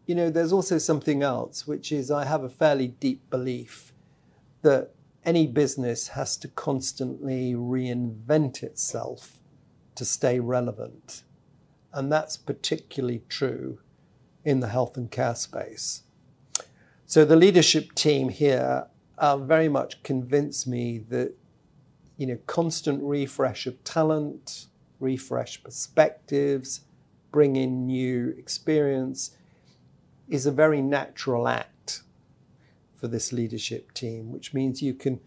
you 0.06 0.14
know, 0.14 0.30
there's 0.30 0.52
also 0.52 0.78
something 0.78 1.22
else, 1.22 1.66
which 1.66 1.92
is 1.92 2.10
I 2.10 2.24
have 2.24 2.42
a 2.42 2.48
fairly 2.48 2.88
deep 2.88 3.28
belief 3.30 3.92
that 4.62 4.90
any 5.24 5.46
business 5.46 6.08
has 6.08 6.36
to 6.38 6.48
constantly 6.48 7.54
reinvent 7.54 8.62
itself 8.62 9.38
to 9.94 10.04
stay 10.04 10.40
relevant. 10.40 11.22
And 11.92 12.10
that's 12.10 12.36
particularly 12.36 13.22
true 13.28 13.78
in 14.44 14.60
the 14.60 14.68
health 14.68 14.96
and 14.96 15.10
care 15.10 15.34
space. 15.34 16.02
So 17.06 17.24
the 17.24 17.36
leadership 17.36 17.94
team 17.94 18.30
here 18.30 18.86
uh, 19.18 19.36
very 19.36 19.68
much 19.68 20.02
convinced 20.02 20.66
me 20.66 20.98
that 21.10 21.34
you 22.16 22.26
know 22.26 22.38
constant 22.46 23.02
refresh 23.02 23.66
of 23.66 23.82
talent, 23.84 24.66
refresh 24.98 25.62
perspectives, 25.62 26.80
bring 27.30 27.56
in 27.56 27.86
new 27.86 28.34
experience 28.38 29.36
is 30.28 30.46
a 30.46 30.52
very 30.52 30.80
natural 30.80 31.48
act 31.48 32.02
for 32.96 33.08
this 33.08 33.32
leadership 33.32 33.92
team, 33.92 34.30
which 34.30 34.54
means 34.54 34.80
you 34.80 34.94
can 34.94 35.20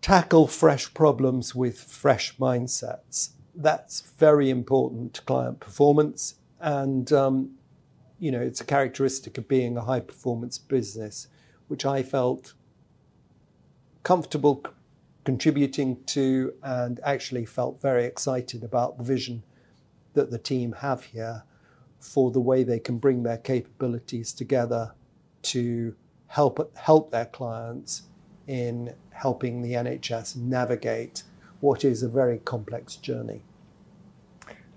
tackle 0.00 0.46
fresh 0.46 0.92
problems 0.92 1.54
with 1.54 1.80
fresh 1.80 2.36
mindsets. 2.38 3.30
That's 3.54 4.00
very 4.18 4.50
important 4.50 5.14
to 5.14 5.22
client 5.22 5.60
performance. 5.60 6.34
And, 6.60 7.12
um, 7.12 7.52
you 8.18 8.30
know, 8.30 8.40
it's 8.40 8.60
a 8.60 8.64
characteristic 8.64 9.38
of 9.38 9.48
being 9.48 9.76
a 9.76 9.82
high 9.82 10.00
performance 10.00 10.58
business, 10.58 11.28
which 11.68 11.84
I 11.84 12.02
felt 12.02 12.54
comfortable 14.02 14.64
contributing 15.24 16.02
to 16.06 16.54
and 16.62 17.00
actually 17.04 17.44
felt 17.44 17.80
very 17.82 18.04
excited 18.04 18.62
about 18.62 18.98
the 18.98 19.04
vision 19.04 19.42
that 20.14 20.30
the 20.30 20.38
team 20.38 20.72
have 20.72 21.04
here 21.04 21.42
for 22.00 22.30
the 22.30 22.40
way 22.40 22.62
they 22.62 22.78
can 22.78 22.98
bring 22.98 23.22
their 23.22 23.38
capabilities 23.38 24.32
together 24.32 24.92
to 25.42 25.94
help 26.28 26.76
help 26.76 27.10
their 27.10 27.26
clients 27.26 28.02
in 28.46 28.94
helping 29.10 29.62
the 29.62 29.72
NHS 29.72 30.36
navigate 30.36 31.22
what 31.60 31.84
is 31.84 32.02
a 32.02 32.08
very 32.08 32.38
complex 32.38 32.96
journey. 32.96 33.42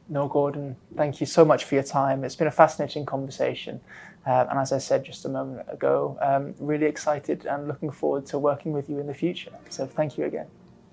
Noel 0.07 0.27
Gordon, 0.27 0.75
thank 0.95 1.19
you 1.19 1.27
so 1.27 1.45
much 1.45 1.65
for 1.65 1.75
your 1.75 1.83
time. 1.83 2.23
It's 2.23 2.35
been 2.35 2.47
a 2.47 2.51
fascinating 2.51 3.05
conversation. 3.05 3.79
Uh, 4.25 4.47
and 4.49 4.59
as 4.59 4.73
I 4.73 4.79
said 4.79 5.05
just 5.05 5.25
a 5.25 5.29
moment 5.29 5.67
ago, 5.71 6.17
um, 6.21 6.55
really 6.59 6.87
excited 6.87 7.45
and 7.45 7.67
looking 7.67 7.91
forward 7.91 8.25
to 8.27 8.39
working 8.39 8.73
with 8.73 8.89
you 8.89 8.99
in 8.99 9.07
the 9.07 9.13
future. 9.13 9.51
So 9.69 9.85
thank 9.85 10.17
you 10.17 10.25
again. 10.25 10.47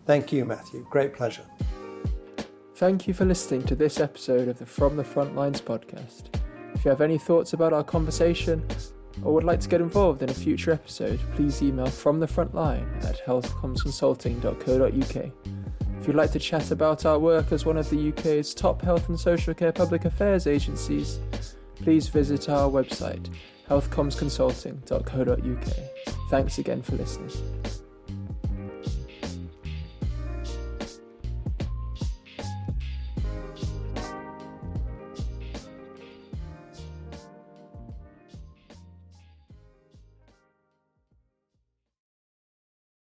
Thank 0.05 0.33
you, 0.33 0.45
Matthew. 0.45 0.87
Great 0.91 1.15
pleasure. 1.15 1.45
Thank 2.77 3.09
you 3.09 3.15
for 3.15 3.25
listening 3.25 3.63
to 3.69 3.75
this 3.75 3.99
episode 4.01 4.49
of 4.49 4.59
the 4.59 4.67
From 4.67 4.99
the 4.99 5.03
Frontlines 5.03 5.63
podcast. 5.63 6.25
If 6.75 6.85
you 6.85 6.91
have 6.91 7.01
any 7.01 7.17
thoughts 7.17 7.55
about 7.55 7.73
our 7.73 7.83
conversation 7.83 8.63
or 9.23 9.33
would 9.33 9.45
like 9.45 9.61
to 9.61 9.69
get 9.69 9.81
involved 9.81 10.21
in 10.21 10.29
a 10.29 10.35
future 10.35 10.73
episode, 10.73 11.19
please 11.35 11.63
email 11.63 11.87
from 11.87 12.21
the 12.21 12.27
front 12.27 12.55
line 12.55 12.87
at 13.01 13.25
healthcommsconsulting.co.uk. 13.25 15.33
If 15.99 16.07
you'd 16.07 16.17
like 16.17 16.33
to 16.33 16.39
chat 16.39 16.71
about 16.71 17.07
our 17.07 17.19
work 17.19 17.51
as 17.51 17.65
one 17.65 17.79
of 17.79 17.89
the 17.89 18.11
UK's 18.11 18.53
top 18.53 18.83
health 18.83 19.09
and 19.09 19.19
social 19.19 19.55
care 19.55 19.73
public 19.73 20.05
affairs 20.05 20.47
agencies, 20.47 21.19
please 21.77 22.09
visit 22.09 22.51
our 22.51 22.69
website 22.69 23.31
healthcommsconsulting.co.uk. 23.71 26.29
Thanks 26.29 26.59
again 26.59 26.83
for 26.83 26.97
listening. 26.97 27.33